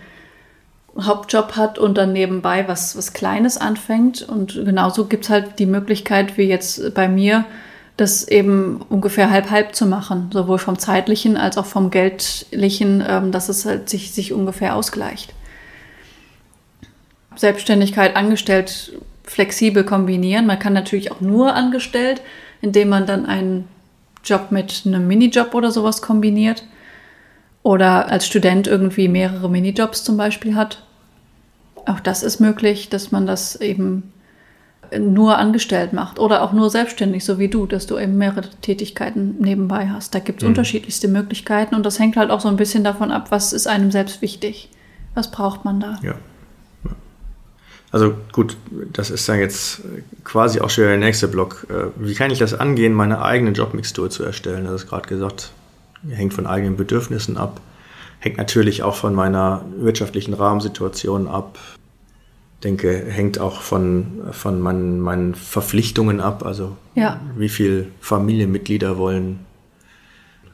Hauptjob 0.99 1.55
hat 1.55 1.79
und 1.79 1.97
dann 1.97 2.11
nebenbei 2.11 2.67
was, 2.67 2.97
was 2.97 3.13
Kleines 3.13 3.57
anfängt. 3.57 4.21
Und 4.21 4.53
genauso 4.53 5.05
gibt 5.05 5.23
es 5.23 5.29
halt 5.29 5.57
die 5.57 5.65
Möglichkeit, 5.65 6.37
wie 6.37 6.43
jetzt 6.43 6.93
bei 6.93 7.07
mir, 7.07 7.45
das 7.95 8.27
eben 8.27 8.81
ungefähr 8.89 9.29
halb-halb 9.29 9.75
zu 9.75 9.85
machen, 9.85 10.31
sowohl 10.33 10.57
vom 10.57 10.79
zeitlichen 10.79 11.37
als 11.37 11.57
auch 11.57 11.65
vom 11.65 11.91
geldlichen, 11.91 13.03
ähm, 13.07 13.31
dass 13.31 13.47
es 13.47 13.65
halt 13.65 13.89
sich, 13.89 14.11
sich 14.11 14.33
ungefähr 14.33 14.75
ausgleicht. 14.75 15.33
Selbstständigkeit, 17.35 18.15
angestellt, 18.15 18.93
flexibel 19.23 19.83
kombinieren. 19.83 20.45
Man 20.45 20.59
kann 20.59 20.73
natürlich 20.73 21.11
auch 21.11 21.21
nur 21.21 21.53
angestellt, 21.53 22.21
indem 22.61 22.89
man 22.89 23.05
dann 23.05 23.25
einen 23.25 23.67
Job 24.23 24.51
mit 24.51 24.83
einem 24.85 25.07
Minijob 25.07 25.53
oder 25.53 25.71
sowas 25.71 26.01
kombiniert. 26.01 26.65
Oder 27.63 28.09
als 28.09 28.25
Student 28.25 28.67
irgendwie 28.67 29.07
mehrere 29.07 29.49
Minijobs 29.49 30.03
zum 30.03 30.17
Beispiel 30.17 30.55
hat. 30.55 30.83
Auch 31.85 31.99
das 31.99 32.23
ist 32.23 32.39
möglich, 32.39 32.89
dass 32.89 33.11
man 33.11 33.27
das 33.27 33.55
eben 33.55 34.11
nur 34.99 35.37
angestellt 35.37 35.93
macht 35.93 36.19
oder 36.19 36.41
auch 36.41 36.53
nur 36.53 36.69
selbstständig, 36.69 37.23
so 37.23 37.39
wie 37.39 37.47
du, 37.47 37.65
dass 37.65 37.87
du 37.87 37.97
eben 37.97 38.17
mehrere 38.17 38.49
Tätigkeiten 38.61 39.35
nebenbei 39.39 39.89
hast. 39.89 40.13
Da 40.13 40.19
gibt 40.19 40.41
es 40.41 40.43
mhm. 40.43 40.49
unterschiedlichste 40.49 41.07
Möglichkeiten 41.07 41.75
und 41.75 41.85
das 41.85 41.99
hängt 41.99 42.17
halt 42.17 42.29
auch 42.29 42.41
so 42.41 42.49
ein 42.49 42.57
bisschen 42.57 42.83
davon 42.83 43.11
ab, 43.11 43.27
was 43.29 43.53
ist 43.53 43.67
einem 43.67 43.91
selbst 43.91 44.21
wichtig. 44.21 44.69
Was 45.13 45.31
braucht 45.31 45.65
man 45.65 45.79
da? 45.79 45.99
Ja. 46.01 46.15
Also 47.91 48.13
gut, 48.31 48.55
das 48.93 49.09
ist 49.09 49.27
dann 49.27 49.39
jetzt 49.39 49.81
quasi 50.23 50.61
auch 50.61 50.69
schon 50.69 50.85
der 50.85 50.97
nächste 50.97 51.27
Block. 51.27 51.67
Äh, 51.69 51.87
wie 51.97 52.15
kann 52.15 52.31
ich 52.31 52.39
das 52.39 52.53
angehen, 52.53 52.93
meine 52.93 53.21
eigene 53.21 53.51
Jobmixtur 53.51 54.09
zu 54.09 54.23
erstellen? 54.23 54.65
Das 54.65 54.83
ist 54.83 54.89
gerade 54.89 55.09
gesagt, 55.09 55.51
hängt 56.09 56.33
von 56.33 56.47
eigenen 56.47 56.77
Bedürfnissen 56.77 57.37
ab, 57.37 57.59
hängt 58.19 58.37
natürlich 58.37 58.83
auch 58.83 58.95
von 58.95 59.13
meiner 59.13 59.65
wirtschaftlichen 59.77 60.33
Rahmensituation 60.33 61.27
ab, 61.27 61.59
denke, 62.63 63.05
hängt 63.09 63.39
auch 63.39 63.61
von, 63.61 64.21
von 64.31 64.61
meinen, 64.61 65.01
meinen 65.01 65.35
Verpflichtungen 65.35 66.21
ab. 66.21 66.45
Also 66.45 66.77
ja. 66.95 67.19
wie 67.35 67.49
viele 67.49 67.87
Familienmitglieder 67.99 68.97
wollen 68.97 69.39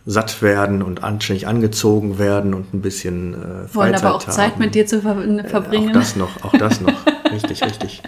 satt 0.08 0.42
werden 0.42 0.82
und 0.82 1.04
anständig 1.04 1.48
angezogen 1.48 2.18
werden 2.18 2.54
und 2.54 2.74
ein 2.74 2.82
bisschen 2.82 3.34
äh, 3.34 3.38
Freizeit 3.38 3.76
Wollen 3.76 3.96
aber 3.96 4.16
auch 4.16 4.24
haben. 4.24 4.32
Zeit 4.32 4.58
mit 4.58 4.74
dir 4.74 4.88
zu 4.88 5.02
ver 5.02 5.18
verbringen. 5.46 5.90
Äh, 5.90 5.92
auch 5.92 5.94
das 5.94 6.16
noch, 6.16 6.44
auch 6.44 6.54
das 6.54 6.82
noch. 6.82 6.94
richtig, 7.32 7.64
richtig. 7.64 8.02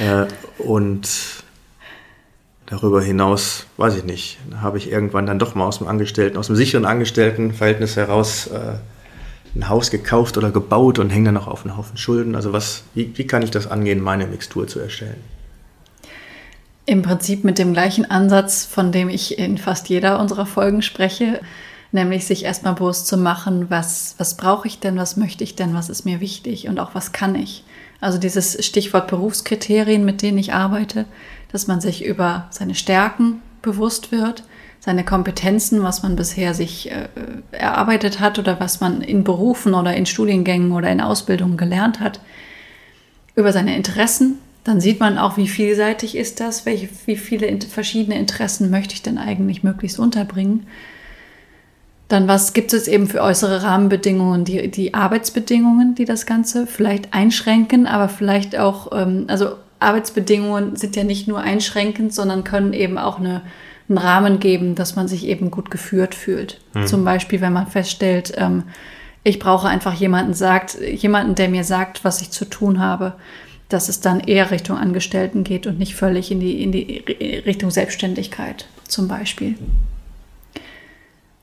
Äh, 0.00 0.26
und 0.62 1.08
darüber 2.66 3.02
hinaus, 3.02 3.66
weiß 3.76 3.96
ich 3.96 4.04
nicht, 4.04 4.38
habe 4.60 4.78
ich 4.78 4.90
irgendwann 4.90 5.26
dann 5.26 5.38
doch 5.38 5.54
mal 5.54 5.66
aus 5.66 5.78
dem 5.78 5.86
Angestellten, 5.86 6.36
aus 6.36 6.46
dem 6.46 6.56
sicheren 6.56 6.84
Angestelltenverhältnis 6.84 7.96
heraus 7.96 8.46
äh, 8.48 8.74
ein 9.54 9.68
Haus 9.68 9.90
gekauft 9.90 10.36
oder 10.36 10.50
gebaut 10.50 10.98
und 10.98 11.10
hänge 11.10 11.26
dann 11.26 11.34
noch 11.34 11.46
auf 11.46 11.64
einen 11.64 11.76
Haufen 11.76 11.96
Schulden. 11.96 12.34
Also 12.34 12.52
was, 12.52 12.82
wie, 12.94 13.16
wie 13.16 13.26
kann 13.26 13.42
ich 13.42 13.50
das 13.50 13.66
angehen, 13.66 14.00
meine 14.00 14.26
Mixtur 14.26 14.66
zu 14.66 14.80
erstellen? 14.80 15.22
Im 16.86 17.02
Prinzip 17.02 17.44
mit 17.44 17.58
dem 17.58 17.72
gleichen 17.72 18.10
Ansatz, 18.10 18.66
von 18.66 18.92
dem 18.92 19.08
ich 19.08 19.38
in 19.38 19.56
fast 19.56 19.88
jeder 19.88 20.18
unserer 20.18 20.44
Folgen 20.44 20.82
spreche, 20.82 21.40
nämlich 21.92 22.26
sich 22.26 22.44
erstmal 22.44 22.74
bewusst 22.74 23.06
zu 23.06 23.16
machen, 23.16 23.70
was, 23.70 24.16
was 24.18 24.36
brauche 24.36 24.68
ich 24.68 24.80
denn, 24.80 24.96
was 24.96 25.16
möchte 25.16 25.44
ich 25.44 25.54
denn, 25.54 25.74
was 25.74 25.88
ist 25.88 26.04
mir 26.04 26.20
wichtig 26.20 26.68
und 26.68 26.80
auch 26.80 26.94
was 26.94 27.12
kann 27.12 27.36
ich. 27.36 27.64
Also 28.00 28.18
dieses 28.18 28.64
Stichwort 28.64 29.08
Berufskriterien, 29.08 30.04
mit 30.04 30.22
denen 30.22 30.38
ich 30.38 30.52
arbeite, 30.52 31.06
dass 31.50 31.66
man 31.66 31.80
sich 31.80 32.04
über 32.04 32.48
seine 32.50 32.74
Stärken 32.74 33.40
bewusst 33.62 34.12
wird, 34.12 34.44
seine 34.80 35.04
Kompetenzen, 35.04 35.82
was 35.82 36.02
man 36.02 36.14
bisher 36.14 36.52
sich 36.52 36.90
äh, 36.90 37.08
erarbeitet 37.52 38.20
hat 38.20 38.38
oder 38.38 38.60
was 38.60 38.80
man 38.80 39.00
in 39.00 39.24
Berufen 39.24 39.72
oder 39.72 39.94
in 39.94 40.04
Studiengängen 40.04 40.72
oder 40.72 40.90
in 40.90 41.00
Ausbildungen 41.00 41.56
gelernt 41.56 42.00
hat, 42.00 42.20
über 43.34 43.52
seine 43.52 43.76
Interessen. 43.76 44.38
Dann 44.62 44.80
sieht 44.80 45.00
man 45.00 45.16
auch, 45.16 45.36
wie 45.36 45.48
vielseitig 45.48 46.16
ist 46.16 46.40
das, 46.40 46.66
welche, 46.66 46.88
wie 47.06 47.16
viele 47.16 47.58
verschiedene 47.62 48.18
Interessen 48.18 48.70
möchte 48.70 48.94
ich 48.94 49.02
denn 49.02 49.16
eigentlich 49.16 49.62
möglichst 49.62 49.98
unterbringen. 49.98 50.66
Dann, 52.08 52.28
was 52.28 52.52
gibt 52.52 52.72
es 52.72 52.86
eben 52.86 53.06
für 53.06 53.22
äußere 53.22 53.62
Rahmenbedingungen, 53.62 54.44
die, 54.44 54.70
die 54.70 54.94
Arbeitsbedingungen, 54.94 55.94
die 55.94 56.04
das 56.04 56.26
Ganze 56.26 56.66
vielleicht 56.66 57.14
einschränken, 57.14 57.86
aber 57.86 58.08
vielleicht 58.08 58.58
auch, 58.58 58.92
ähm, 58.92 59.24
also 59.28 59.56
Arbeitsbedingungen 59.80 60.76
sind 60.76 60.96
ja 60.96 61.04
nicht 61.04 61.28
nur 61.28 61.40
einschränkend, 61.40 62.14
sondern 62.14 62.44
können 62.44 62.72
eben 62.72 62.98
auch 62.98 63.18
eine 63.18 63.42
einen 63.88 63.98
Rahmen 63.98 64.40
geben, 64.40 64.74
dass 64.74 64.96
man 64.96 65.08
sich 65.08 65.26
eben 65.26 65.50
gut 65.50 65.70
geführt 65.70 66.14
fühlt. 66.14 66.60
Mhm. 66.74 66.86
Zum 66.86 67.04
Beispiel, 67.04 67.40
wenn 67.40 67.52
man 67.52 67.66
feststellt, 67.66 68.32
ähm, 68.36 68.64
ich 69.22 69.38
brauche 69.38 69.68
einfach 69.68 69.94
jemanden 69.94 70.34
sagt, 70.34 70.78
jemanden, 70.80 71.34
der 71.34 71.48
mir 71.48 71.64
sagt, 71.64 72.04
was 72.04 72.20
ich 72.20 72.30
zu 72.30 72.44
tun 72.44 72.78
habe, 72.78 73.14
dass 73.68 73.88
es 73.88 74.00
dann 74.00 74.20
eher 74.20 74.50
Richtung 74.50 74.76
Angestellten 74.76 75.44
geht 75.44 75.66
und 75.66 75.78
nicht 75.78 75.94
völlig 75.94 76.30
in 76.30 76.40
die, 76.40 76.62
in 76.62 76.72
die 76.72 76.98
Richtung 77.46 77.70
Selbstständigkeit 77.70 78.66
zum 78.86 79.08
Beispiel. 79.08 79.54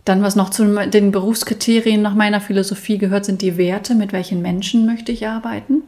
Dann, 0.06 0.24
was 0.24 0.36
noch 0.36 0.50
zu 0.50 0.66
den 0.88 1.12
Berufskriterien 1.12 2.02
nach 2.02 2.16
meiner 2.16 2.42
Philosophie 2.42 2.98
gehört, 2.98 3.26
sind 3.26 3.42
die 3.42 3.58
Werte, 3.58 3.94
mit 3.94 4.14
welchen 4.14 4.42
Menschen 4.42 4.86
möchte 4.86 5.12
ich 5.12 5.28
arbeiten. 5.28 5.84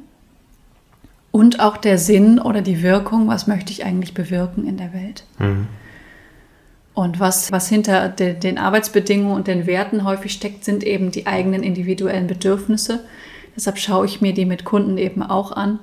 Und 1.32 1.60
auch 1.60 1.78
der 1.78 1.98
Sinn 1.98 2.40
oder 2.40 2.62
die 2.62 2.84
Wirkung, 2.84 3.28
was 3.28 3.48
möchte 3.48 3.72
ich 3.72 3.84
eigentlich 3.84 4.14
bewirken 4.14 4.68
in 4.68 4.78
der 4.78 4.94
Welt. 4.94 5.24
Mhm. 5.40 5.68
Und 6.94 7.20
was, 7.20 7.52
was 7.52 7.68
hinter 7.70 8.08
de, 8.10 8.36
den 8.36 8.60
Arbeitsbedingungen 8.60 9.36
und 9.36 9.48
den 9.48 9.66
Werten 9.66 10.04
häufig 10.04 10.32
steckt, 10.32 10.64
sind 10.64 10.84
eben 10.84 11.10
die 11.10 11.26
eigenen 11.26 11.64
individuellen 11.64 12.28
Bedürfnisse. 12.28 13.04
Deshalb 13.56 13.80
schaue 13.80 14.06
ich 14.06 14.22
mir 14.22 14.34
die 14.34 14.46
mit 14.46 14.64
Kunden 14.64 15.00
eben 15.00 15.24
auch 15.24 15.52
an. 15.52 15.80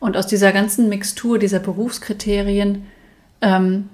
Und 0.00 0.16
aus 0.16 0.26
dieser 0.26 0.52
ganzen 0.52 0.88
Mixtur 0.88 1.38
dieser 1.38 1.58
Berufskriterien, 1.58 2.86
ähm, 3.42 3.90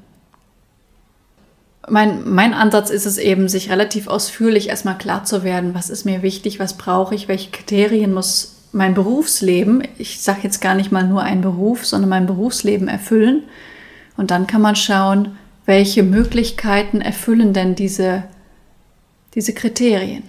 mein, 1.90 2.28
mein 2.28 2.54
Ansatz 2.54 2.90
ist 2.90 3.06
es 3.06 3.18
eben, 3.18 3.48
sich 3.48 3.70
relativ 3.70 4.06
ausführlich 4.06 4.68
erstmal 4.68 4.98
klar 4.98 5.24
zu 5.24 5.42
werden, 5.42 5.74
was 5.74 5.90
ist 5.90 6.04
mir 6.04 6.22
wichtig, 6.22 6.58
was 6.58 6.76
brauche 6.76 7.14
ich, 7.14 7.28
welche 7.28 7.50
Kriterien 7.50 8.14
muss 8.14 8.56
mein 8.72 8.94
Berufsleben, 8.94 9.82
ich 9.98 10.20
sage 10.20 10.40
jetzt 10.44 10.60
gar 10.60 10.74
nicht 10.74 10.92
mal 10.92 11.06
nur 11.06 11.22
ein 11.22 11.40
Beruf, 11.40 11.84
sondern 11.84 12.10
mein 12.10 12.26
Berufsleben 12.26 12.88
erfüllen. 12.88 13.42
Und 14.16 14.30
dann 14.30 14.46
kann 14.46 14.62
man 14.62 14.76
schauen, 14.76 15.36
welche 15.66 16.02
Möglichkeiten 16.02 17.00
erfüllen 17.00 17.52
denn 17.52 17.74
diese, 17.74 18.24
diese 19.34 19.54
Kriterien? 19.54 20.22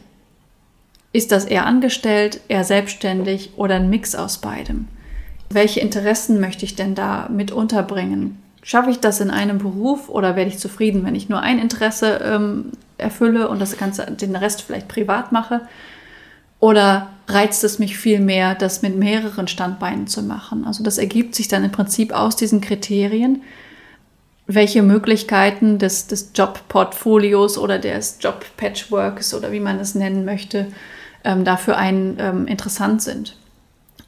Ist 1.14 1.32
das 1.32 1.46
eher 1.46 1.66
angestellt, 1.66 2.42
eher 2.48 2.64
selbstständig 2.64 3.52
oder 3.58 3.76
ein 3.76 3.90
Mix 3.90 4.16
aus 4.16 4.40
beidem? 4.40 4.88
Welche 5.50 5.82
Interessen 5.82 6.40
möchte 6.40 6.66
ich 6.66 6.76
denn 6.76 6.96
da 6.96 7.28
mit 7.30 7.52
unterbringen? 7.52 8.42
Schaffe 8.62 8.92
ich 8.92 9.00
das 9.00 9.20
in 9.22 9.32
einem 9.32 9.58
Beruf 9.58 10.10
oder 10.10 10.36
werde 10.36 10.50
ich 10.50 10.60
zufrieden, 10.60 11.04
wenn 11.06 11.16
ich 11.16 11.30
nur 11.30 11.42
ein 11.42 11.60
Interesse 11.60 12.22
ähm, 12.24 12.72
erfülle 12.98 13.48
und 13.48 13.60
das 13.60 13.78
Ganze, 13.78 14.06
den 14.06 14.36
Rest 14.36 14.62
vielleicht 14.62 14.88
privat 14.88 15.32
mache? 15.32 15.62
Oder 16.60 17.10
reizt 17.28 17.64
es 17.64 17.80
mich 17.80 17.98
viel 17.98 18.20
mehr, 18.20 18.54
das 18.54 18.84
mit 18.84 18.96
mehreren 18.96 19.48
Standbeinen 19.48 20.06
zu 20.06 20.22
machen? 20.22 20.66
Also 20.66 20.84
das 20.84 21.00
ergibt 21.00 21.34
sich 21.34 21.48
dann 21.48 21.64
im 21.64 21.72
Prinzip 21.72 22.14
aus 22.14 22.36
diesen 22.36 22.62
Kriterien 22.62 23.42
welche 24.48 24.82
Möglichkeiten 24.82 25.78
des, 25.80 26.08
des 26.08 26.32
Jobportfolios 26.36 27.58
oder 27.58 27.80
des 27.80 28.18
Job-Patchworks 28.20 29.34
oder 29.34 29.52
wie 29.52 29.60
man 29.60 29.80
es 29.80 29.96
nennen 29.96 30.26
möchte, 30.26 30.68
ähm, 31.24 31.46
dafür 31.46 31.78
einen 31.78 32.18
ähm, 32.20 32.48
interessant 32.48 33.02
sind. 33.02 33.38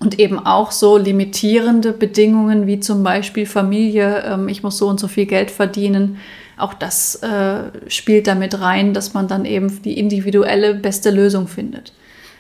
Und 0.04 0.20
eben 0.20 0.38
auch 0.38 0.72
so 0.72 0.98
limitierende 0.98 1.94
Bedingungen 1.94 2.68
wie 2.68 2.82
zum 2.82 3.04
Beispiel 3.04 3.46
Familie, 3.46 4.24
ähm, 4.26 4.50
ich 4.50 4.62
muss 4.64 4.78
so 4.78 4.90
und 4.90 5.00
so 5.00 5.08
viel 5.08 5.26
Geld 5.26 5.50
verdienen. 5.50 6.18
Auch 6.58 6.74
das 6.74 7.16
äh, 7.24 7.72
spielt 7.88 8.28
damit 8.28 8.60
rein, 8.60 8.94
dass 8.94 9.14
man 9.14 9.30
dann 9.30 9.46
eben 9.46 9.82
die 9.82 9.98
individuelle 9.98 10.76
beste 10.76 11.10
Lösung 11.10 11.48
findet. 11.48 11.94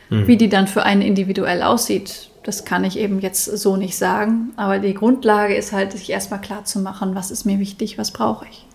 Mhm. 0.09 0.27
Wie 0.27 0.35
die 0.35 0.49
dann 0.49 0.67
für 0.67 0.83
einen 0.83 1.01
individuell 1.01 1.63
aussieht, 1.63 2.29
das 2.43 2.65
kann 2.65 2.83
ich 2.83 2.99
eben 2.99 3.21
jetzt 3.21 3.45
so 3.45 3.77
nicht 3.77 3.95
sagen. 3.95 4.51
Aber 4.57 4.79
die 4.79 4.93
Grundlage 4.93 5.55
ist 5.55 5.71
halt, 5.71 5.93
sich 5.93 6.09
erstmal 6.09 6.41
klar 6.41 6.65
zu 6.65 6.79
machen, 6.79 7.15
was 7.15 7.31
ist 7.31 7.45
mir 7.45 7.59
wichtig, 7.59 7.97
was 7.97 8.11
brauche 8.11 8.45
ich. 8.51 8.65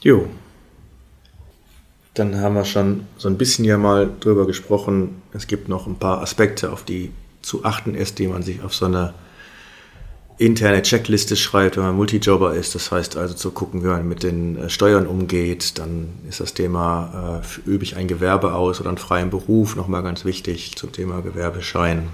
Jo. 0.00 0.26
Dann 2.14 2.40
haben 2.40 2.54
wir 2.54 2.64
schon 2.64 3.04
so 3.16 3.28
ein 3.28 3.38
bisschen 3.38 3.64
ja 3.64 3.78
mal 3.78 4.10
drüber 4.20 4.46
gesprochen. 4.46 5.22
Es 5.32 5.46
gibt 5.46 5.68
noch 5.68 5.86
ein 5.86 5.96
paar 5.96 6.20
Aspekte, 6.20 6.72
auf 6.72 6.82
die 6.84 7.12
zu 7.42 7.64
achten 7.64 7.94
ist, 7.94 8.18
die 8.18 8.28
man 8.28 8.42
sich 8.42 8.62
auf 8.62 8.74
so 8.74 8.86
einer 8.86 9.14
interne 10.38 10.82
Checkliste 10.82 11.36
schreibt, 11.36 11.76
wenn 11.76 11.84
man 11.84 11.96
Multijobber 11.96 12.54
ist. 12.54 12.74
Das 12.74 12.92
heißt 12.92 13.16
also 13.16 13.34
zu 13.34 13.50
gucken, 13.50 13.82
wie 13.82 13.88
man 13.88 14.08
mit 14.08 14.22
den 14.22 14.56
äh, 14.56 14.70
Steuern 14.70 15.06
umgeht. 15.06 15.78
Dann 15.78 16.08
ist 16.28 16.40
das 16.40 16.54
Thema, 16.54 17.42
äh, 17.42 17.68
übe 17.68 17.84
ich 17.84 17.96
ein 17.96 18.08
Gewerbe 18.08 18.54
aus 18.54 18.80
oder 18.80 18.88
einen 18.88 18.98
freien 18.98 19.30
Beruf, 19.30 19.76
nochmal 19.76 20.02
ganz 20.02 20.24
wichtig 20.24 20.76
zum 20.76 20.92
Thema 20.92 21.20
Gewerbeschein. 21.22 22.08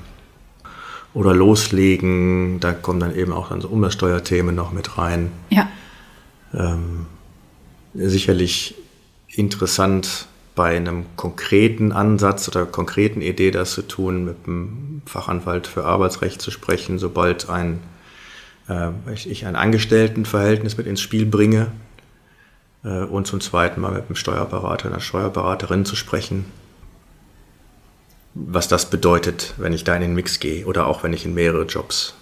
Oder 1.12 1.32
loslegen, 1.32 2.58
da 2.58 2.72
kommen 2.72 2.98
dann 2.98 3.14
eben 3.14 3.32
auch 3.32 3.50
dann 3.50 3.60
so 3.60 3.68
Umsatzsteuerthemen 3.68 4.54
noch 4.54 4.72
mit 4.72 4.98
rein. 4.98 5.30
Ja. 5.50 5.68
Ähm, 6.52 7.06
sicherlich 7.94 8.74
interessant, 9.38 10.26
bei 10.54 10.76
einem 10.76 11.04
konkreten 11.16 11.92
Ansatz 11.92 12.48
oder 12.48 12.64
konkreten 12.64 13.20
Idee 13.20 13.50
das 13.50 13.72
zu 13.72 13.82
tun, 13.82 14.24
mit 14.24 14.36
einem 14.46 15.02
Fachanwalt 15.04 15.66
für 15.66 15.84
Arbeitsrecht 15.84 16.40
zu 16.40 16.50
sprechen, 16.50 16.98
sobald 16.98 17.50
ein, 17.50 17.80
äh, 18.68 18.90
ich 19.12 19.46
ein 19.46 19.56
Angestelltenverhältnis 19.56 20.76
mit 20.76 20.86
ins 20.86 21.00
Spiel 21.00 21.26
bringe 21.26 21.72
äh, 22.84 23.02
und 23.02 23.26
zum 23.26 23.40
zweiten 23.40 23.80
Mal 23.80 23.92
mit 23.92 24.06
einem 24.06 24.16
Steuerberater, 24.16 24.88
einer 24.88 25.00
Steuerberaterin 25.00 25.84
zu 25.84 25.96
sprechen, 25.96 26.44
was 28.34 28.68
das 28.68 28.90
bedeutet, 28.90 29.54
wenn 29.56 29.72
ich 29.72 29.84
da 29.84 29.94
in 29.96 30.02
den 30.02 30.14
Mix 30.14 30.38
gehe 30.38 30.66
oder 30.66 30.86
auch 30.86 31.02
wenn 31.02 31.12
ich 31.12 31.24
in 31.24 31.34
mehrere 31.34 31.64
Jobs 31.64 32.14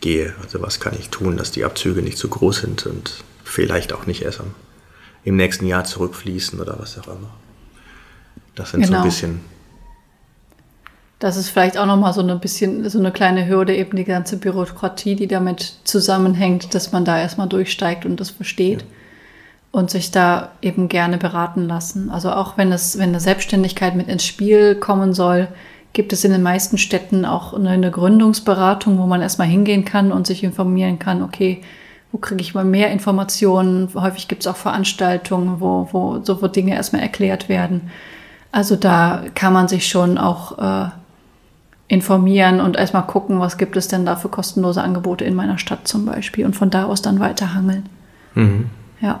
gehe. 0.00 0.34
Also 0.42 0.62
was 0.62 0.80
kann 0.80 0.94
ich 0.98 1.10
tun, 1.10 1.36
dass 1.36 1.50
die 1.50 1.64
Abzüge 1.64 2.02
nicht 2.02 2.18
zu 2.18 2.28
groß 2.28 2.58
sind 2.58 2.86
und 2.86 3.24
vielleicht 3.44 3.92
auch 3.92 4.06
nicht 4.06 4.22
erst 4.22 4.40
am, 4.40 4.54
im 5.26 5.36
nächsten 5.36 5.66
Jahr 5.66 5.84
zurückfließen 5.84 6.58
oder 6.58 6.78
was 6.78 6.98
auch 6.98 7.08
immer. 7.08 7.28
Das 8.54 8.70
sind 8.70 8.80
genau. 8.80 8.86
so 8.86 8.94
ein 8.94 9.02
genau. 9.02 9.04
bisschen. 9.04 9.40
Das 11.18 11.36
ist 11.36 11.50
vielleicht 11.50 11.76
auch 11.76 11.86
nochmal 11.86 12.14
so 12.14 12.22
ein 12.22 12.40
bisschen 12.40 12.88
so 12.88 12.98
eine 12.98 13.12
kleine 13.12 13.46
Hürde, 13.46 13.76
eben 13.76 13.96
die 13.96 14.04
ganze 14.04 14.38
Bürokratie, 14.38 15.16
die 15.16 15.26
damit 15.26 15.74
zusammenhängt, 15.84 16.74
dass 16.74 16.92
man 16.92 17.04
da 17.04 17.18
erstmal 17.18 17.48
durchsteigt 17.48 18.06
und 18.06 18.18
das 18.20 18.30
versteht. 18.30 18.82
Ja 18.82 18.86
und 19.76 19.90
sich 19.90 20.10
da 20.10 20.52
eben 20.62 20.88
gerne 20.88 21.18
beraten 21.18 21.68
lassen. 21.68 22.08
Also 22.08 22.32
auch 22.32 22.56
wenn 22.56 22.72
es, 22.72 22.96
wenn 22.96 23.10
eine 23.10 23.20
Selbstständigkeit 23.20 23.94
mit 23.94 24.08
ins 24.08 24.24
Spiel 24.24 24.74
kommen 24.74 25.12
soll, 25.12 25.48
gibt 25.92 26.14
es 26.14 26.24
in 26.24 26.32
den 26.32 26.42
meisten 26.42 26.78
Städten 26.78 27.26
auch 27.26 27.52
eine 27.52 27.90
Gründungsberatung, 27.90 28.96
wo 28.98 29.04
man 29.04 29.20
erstmal 29.20 29.48
hingehen 29.48 29.84
kann 29.84 30.12
und 30.12 30.26
sich 30.26 30.42
informieren 30.42 30.98
kann, 30.98 31.22
okay, 31.22 31.60
wo 32.12 32.18
kriege 32.18 32.40
ich 32.40 32.54
mal 32.54 32.64
mehr 32.64 32.90
Informationen? 32.90 33.88
Häufig 33.94 34.28
gibt 34.28 34.42
es 34.42 34.46
auch 34.46 34.56
Veranstaltungen, 34.56 35.60
wo, 35.60 35.88
wo 35.92 36.20
so 36.22 36.40
wo 36.40 36.46
Dinge 36.46 36.74
erstmal 36.74 37.02
erklärt 37.02 37.48
werden. 37.48 37.90
Also 38.52 38.76
da 38.76 39.24
kann 39.34 39.52
man 39.52 39.68
sich 39.68 39.86
schon 39.86 40.16
auch 40.16 40.58
äh, 40.58 40.90
informieren 41.88 42.60
und 42.60 42.76
erstmal 42.76 43.06
gucken, 43.06 43.38
was 43.38 43.58
gibt 43.58 43.76
es 43.76 43.88
denn 43.88 44.06
da 44.06 44.16
für 44.16 44.28
kostenlose 44.28 44.82
Angebote 44.82 45.24
in 45.24 45.34
meiner 45.34 45.58
Stadt 45.58 45.86
zum 45.86 46.06
Beispiel 46.06 46.44
und 46.46 46.56
von 46.56 46.70
da 46.70 46.86
aus 46.86 47.02
dann 47.02 47.20
weiterhangeln. 47.20 47.88
Mhm. 48.34 48.70
Ja. 49.00 49.20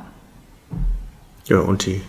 Ja, 1.46 1.60
und 1.60 1.86
die 1.86 2.02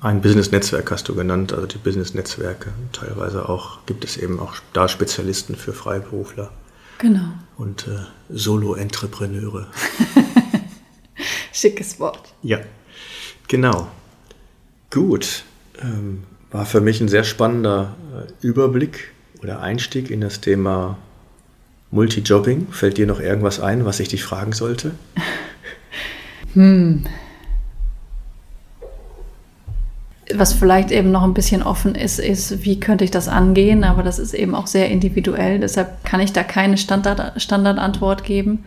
ein 0.00 0.20
Business-Netzwerk 0.20 0.90
hast 0.90 1.08
du 1.08 1.14
genannt, 1.14 1.52
also 1.52 1.66
die 1.66 1.78
Business-Netzwerke. 1.78 2.72
Teilweise 2.92 3.48
auch 3.48 3.78
gibt 3.86 4.04
es 4.04 4.16
eben 4.16 4.40
auch 4.40 4.54
da 4.72 4.88
Spezialisten 4.88 5.54
für 5.54 5.72
Freiberufler. 5.72 6.50
Genau. 7.02 7.32
Und 7.56 7.88
äh, 7.88 8.06
Solo-Entrepreneure. 8.28 9.66
Schickes 11.52 11.98
Wort. 11.98 12.32
Ja, 12.44 12.60
genau. 13.48 13.88
Gut. 14.90 15.42
Ähm, 15.82 16.22
war 16.52 16.64
für 16.64 16.80
mich 16.80 17.00
ein 17.00 17.08
sehr 17.08 17.24
spannender 17.24 17.96
äh, 18.14 18.46
Überblick 18.46 19.10
oder 19.42 19.60
Einstieg 19.60 20.12
in 20.12 20.20
das 20.20 20.40
Thema 20.40 20.96
Multijobbing. 21.90 22.68
Fällt 22.70 22.98
dir 22.98 23.08
noch 23.08 23.18
irgendwas 23.18 23.58
ein, 23.58 23.84
was 23.84 23.98
ich 23.98 24.06
dich 24.06 24.22
fragen 24.22 24.52
sollte? 24.52 24.92
hm 26.54 27.04
was 30.36 30.52
vielleicht 30.52 30.90
eben 30.90 31.10
noch 31.10 31.22
ein 31.22 31.34
bisschen 31.34 31.62
offen 31.62 31.94
ist, 31.94 32.18
ist, 32.18 32.64
wie 32.64 32.80
könnte 32.80 33.04
ich 33.04 33.10
das 33.10 33.28
angehen, 33.28 33.84
aber 33.84 34.02
das 34.02 34.18
ist 34.18 34.34
eben 34.34 34.54
auch 34.54 34.66
sehr 34.66 34.90
individuell, 34.90 35.60
deshalb 35.60 36.04
kann 36.04 36.20
ich 36.20 36.32
da 36.32 36.42
keine 36.42 36.76
Standard, 36.76 37.40
Standardantwort 37.40 38.24
geben. 38.24 38.64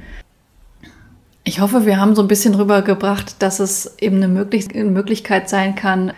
Ich 1.43 1.59
hoffe, 1.59 1.85
wir 1.85 1.99
haben 1.99 2.15
so 2.15 2.21
ein 2.21 2.27
bisschen 2.27 2.55
rübergebracht, 2.55 3.41
dass 3.41 3.59
es 3.59 3.97
eben 3.99 4.17
eine, 4.17 4.27
Möglich 4.27 4.73
eine 4.73 4.85
Möglichkeit 4.85 5.47
sein 5.47 5.75
kann, 5.75 6.11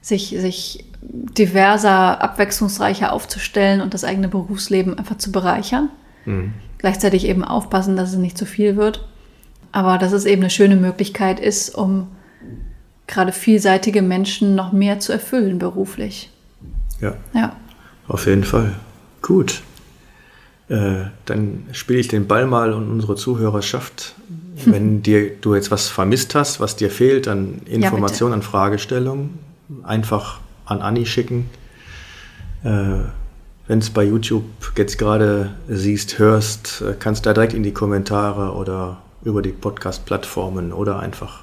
sich, 0.00 0.34
sich 0.38 0.86
diverser, 1.02 2.22
abwechslungsreicher 2.22 3.12
aufzustellen 3.12 3.80
und 3.80 3.92
das 3.94 4.04
eigene 4.04 4.28
Berufsleben 4.28 4.98
einfach 4.98 5.18
zu 5.18 5.32
bereichern. 5.32 5.90
Mhm. 6.24 6.54
Gleichzeitig 6.78 7.26
eben 7.26 7.44
aufpassen, 7.44 7.96
dass 7.96 8.10
es 8.10 8.16
nicht 8.16 8.38
zu 8.38 8.46
viel 8.46 8.76
wird. 8.76 9.06
Aber 9.72 9.98
dass 9.98 10.12
es 10.12 10.24
eben 10.24 10.42
eine 10.42 10.50
schöne 10.50 10.76
Möglichkeit 10.76 11.38
ist, 11.38 11.74
um 11.74 12.08
gerade 13.10 13.32
vielseitige 13.32 14.02
Menschen 14.02 14.54
noch 14.54 14.72
mehr 14.72 15.00
zu 15.00 15.12
erfüllen 15.12 15.58
beruflich. 15.58 16.30
Ja. 17.00 17.14
Ja. 17.34 17.56
Auf 18.08 18.26
jeden 18.26 18.44
Fall. 18.44 18.74
Gut. 19.22 19.62
Äh, 20.68 21.06
dann 21.26 21.64
spiele 21.72 21.98
ich 21.98 22.08
den 22.08 22.26
Ball 22.26 22.46
mal 22.46 22.72
und 22.72 22.90
unsere 22.90 23.16
Zuhörerschaft. 23.16 24.14
Wenn 24.64 25.02
dir 25.02 25.30
du 25.40 25.54
jetzt 25.54 25.70
was 25.70 25.88
vermisst 25.88 26.34
hast, 26.34 26.60
was 26.60 26.76
dir 26.76 26.90
fehlt 26.90 27.28
an 27.28 27.62
Informationen, 27.64 28.32
ja, 28.32 28.36
an 28.36 28.42
Fragestellungen, 28.42 29.38
einfach 29.82 30.40
an 30.64 30.80
Anni 30.80 31.06
schicken. 31.06 31.50
Äh, 32.62 33.00
Wenn 33.66 33.78
es 33.78 33.90
bei 33.90 34.04
YouTube 34.04 34.44
jetzt 34.76 34.98
gerade 34.98 35.54
siehst, 35.68 36.18
hörst, 36.18 36.82
äh, 36.82 36.94
kannst 36.98 37.24
du 37.24 37.30
da 37.30 37.34
direkt 37.34 37.54
in 37.54 37.62
die 37.62 37.72
Kommentare 37.72 38.54
oder 38.54 38.98
über 39.24 39.42
die 39.42 39.50
Podcast-Plattformen 39.50 40.72
oder 40.72 40.98
einfach 40.98 41.42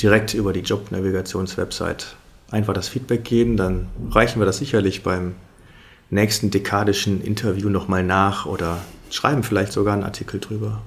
direkt 0.00 0.34
über 0.34 0.52
die 0.52 0.60
Jobnavigationswebsite 0.60 2.06
einfach 2.50 2.72
das 2.72 2.88
Feedback 2.88 3.24
geben, 3.24 3.56
dann 3.56 3.88
reichen 4.10 4.40
wir 4.40 4.46
das 4.46 4.58
sicherlich 4.58 5.02
beim 5.02 5.34
nächsten 6.10 6.50
dekadischen 6.50 7.22
Interview 7.22 7.68
nochmal 7.68 8.02
nach 8.02 8.46
oder 8.46 8.78
schreiben 9.10 9.42
vielleicht 9.42 9.72
sogar 9.72 9.94
einen 9.94 10.04
Artikel 10.04 10.40
drüber. 10.40 10.82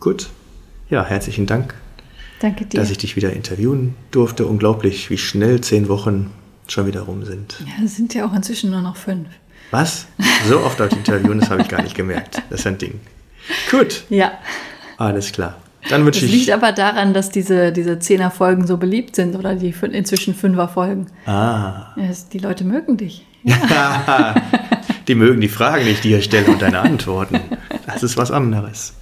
Gut. 0.00 0.28
Ja, 0.90 1.04
herzlichen 1.04 1.46
Dank. 1.46 1.74
Danke 2.40 2.66
dir. 2.66 2.78
Dass 2.78 2.90
ich 2.90 2.98
dich 2.98 3.16
wieder 3.16 3.32
interviewen 3.32 3.94
durfte. 4.10 4.46
Unglaublich, 4.46 5.10
wie 5.10 5.18
schnell 5.18 5.60
zehn 5.60 5.88
Wochen 5.88 6.30
schon 6.68 6.86
wieder 6.86 7.02
rum 7.02 7.24
sind. 7.24 7.56
Ja, 7.60 7.84
es 7.84 7.96
sind 7.96 8.14
ja 8.14 8.26
auch 8.26 8.34
inzwischen 8.34 8.70
nur 8.70 8.82
noch 8.82 8.96
fünf. 8.96 9.28
Was? 9.70 10.06
So 10.48 10.60
oft 10.60 10.80
auf 10.80 10.92
interviewen, 10.92 11.40
das 11.40 11.50
habe 11.50 11.62
ich 11.62 11.68
gar 11.68 11.82
nicht 11.82 11.96
gemerkt. 11.96 12.42
Das 12.50 12.60
ist 12.60 12.66
ein 12.66 12.78
Ding. 12.78 13.00
Gut. 13.70 14.04
Ja. 14.08 14.32
Alles 14.98 15.32
klar. 15.32 15.56
Dann 15.90 16.04
wünsche 16.04 16.24
ich. 16.24 16.30
Das 16.30 16.40
liegt 16.40 16.50
aber 16.50 16.72
daran, 16.72 17.14
dass 17.14 17.30
diese, 17.30 17.72
diese 17.72 17.98
Zehner-Folgen 17.98 18.66
so 18.66 18.76
beliebt 18.76 19.16
sind 19.16 19.36
oder 19.36 19.54
die 19.54 19.74
inzwischen 19.92 20.34
Fünfer-Folgen. 20.34 21.06
Ah. 21.26 21.94
die 22.32 22.38
Leute 22.38 22.64
mögen 22.64 22.96
dich. 22.96 23.26
Ja. 23.46 24.34
die 25.06 25.14
mögen 25.14 25.42
die 25.42 25.50
Fragen 25.50 25.84
nicht, 25.84 26.02
die 26.02 26.12
ihr 26.12 26.22
stellt 26.22 26.48
und 26.48 26.62
deine 26.62 26.80
Antworten. 26.80 27.38
Das 27.86 28.02
ist 28.02 28.16
was 28.16 28.30
anderes. 28.30 28.94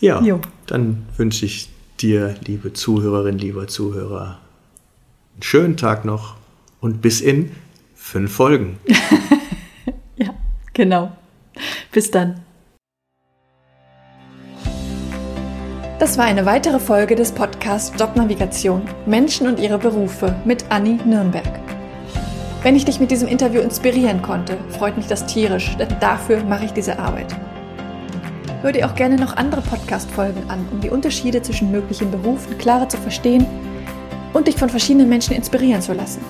Ja, 0.00 0.20
jo. 0.20 0.40
dann 0.66 1.06
wünsche 1.16 1.46
ich 1.46 1.70
dir, 2.00 2.34
liebe 2.44 2.74
Zuhörerin, 2.74 3.38
lieber 3.38 3.66
Zuhörer, 3.66 4.40
einen 5.34 5.42
schönen 5.42 5.76
Tag 5.78 6.04
noch 6.04 6.36
und 6.80 7.00
bis 7.00 7.20
in 7.22 7.52
fünf 7.94 8.32
Folgen. 8.32 8.78
ja, 10.16 10.34
genau. 10.74 11.16
Bis 11.92 12.10
dann. 12.10 12.40
Das 15.98 16.18
war 16.18 16.24
eine 16.24 16.46
weitere 16.46 16.80
Folge 16.80 17.14
des 17.14 17.30
Podcasts 17.30 17.92
Jobnavigation 17.98 18.82
Menschen 19.06 19.46
und 19.46 19.60
ihre 19.60 19.78
Berufe 19.78 20.34
mit 20.44 20.64
Anni 20.68 20.98
Nürnberg. 21.04 21.60
Wenn 22.62 22.76
ich 22.76 22.84
dich 22.84 22.98
mit 22.98 23.10
diesem 23.10 23.28
Interview 23.28 23.60
inspirieren 23.60 24.22
konnte, 24.22 24.56
freut 24.70 24.96
mich 24.96 25.06
das 25.06 25.26
tierisch, 25.26 25.76
denn 25.76 25.88
dafür 26.00 26.42
mache 26.44 26.64
ich 26.64 26.72
diese 26.72 26.98
Arbeit. 26.98 27.34
Hör 28.62 28.72
dir 28.72 28.86
auch 28.86 28.94
gerne 28.94 29.16
noch 29.16 29.36
andere 29.36 29.60
Podcast-Folgen 29.60 30.48
an, 30.48 30.66
um 30.72 30.80
die 30.80 30.90
Unterschiede 30.90 31.42
zwischen 31.42 31.70
möglichen 31.70 32.10
Berufen 32.10 32.58
klarer 32.58 32.88
zu 32.88 32.96
verstehen 32.96 33.46
und 34.32 34.48
dich 34.48 34.56
von 34.56 34.68
verschiedenen 34.68 35.08
Menschen 35.08 35.34
inspirieren 35.34 35.82
zu 35.82 35.92
lassen. 35.92 36.24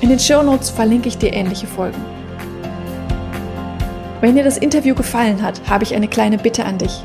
In 0.00 0.08
den 0.08 0.18
Show 0.18 0.42
Notes 0.42 0.70
verlinke 0.70 1.08
ich 1.08 1.18
dir 1.18 1.32
ähnliche 1.32 1.66
Folgen. 1.66 2.02
Wenn 4.20 4.34
dir 4.34 4.44
das 4.44 4.58
Interview 4.58 4.94
gefallen 4.94 5.42
hat, 5.42 5.60
habe 5.68 5.84
ich 5.84 5.94
eine 5.94 6.08
kleine 6.08 6.38
Bitte 6.38 6.64
an 6.64 6.78
dich. 6.78 7.04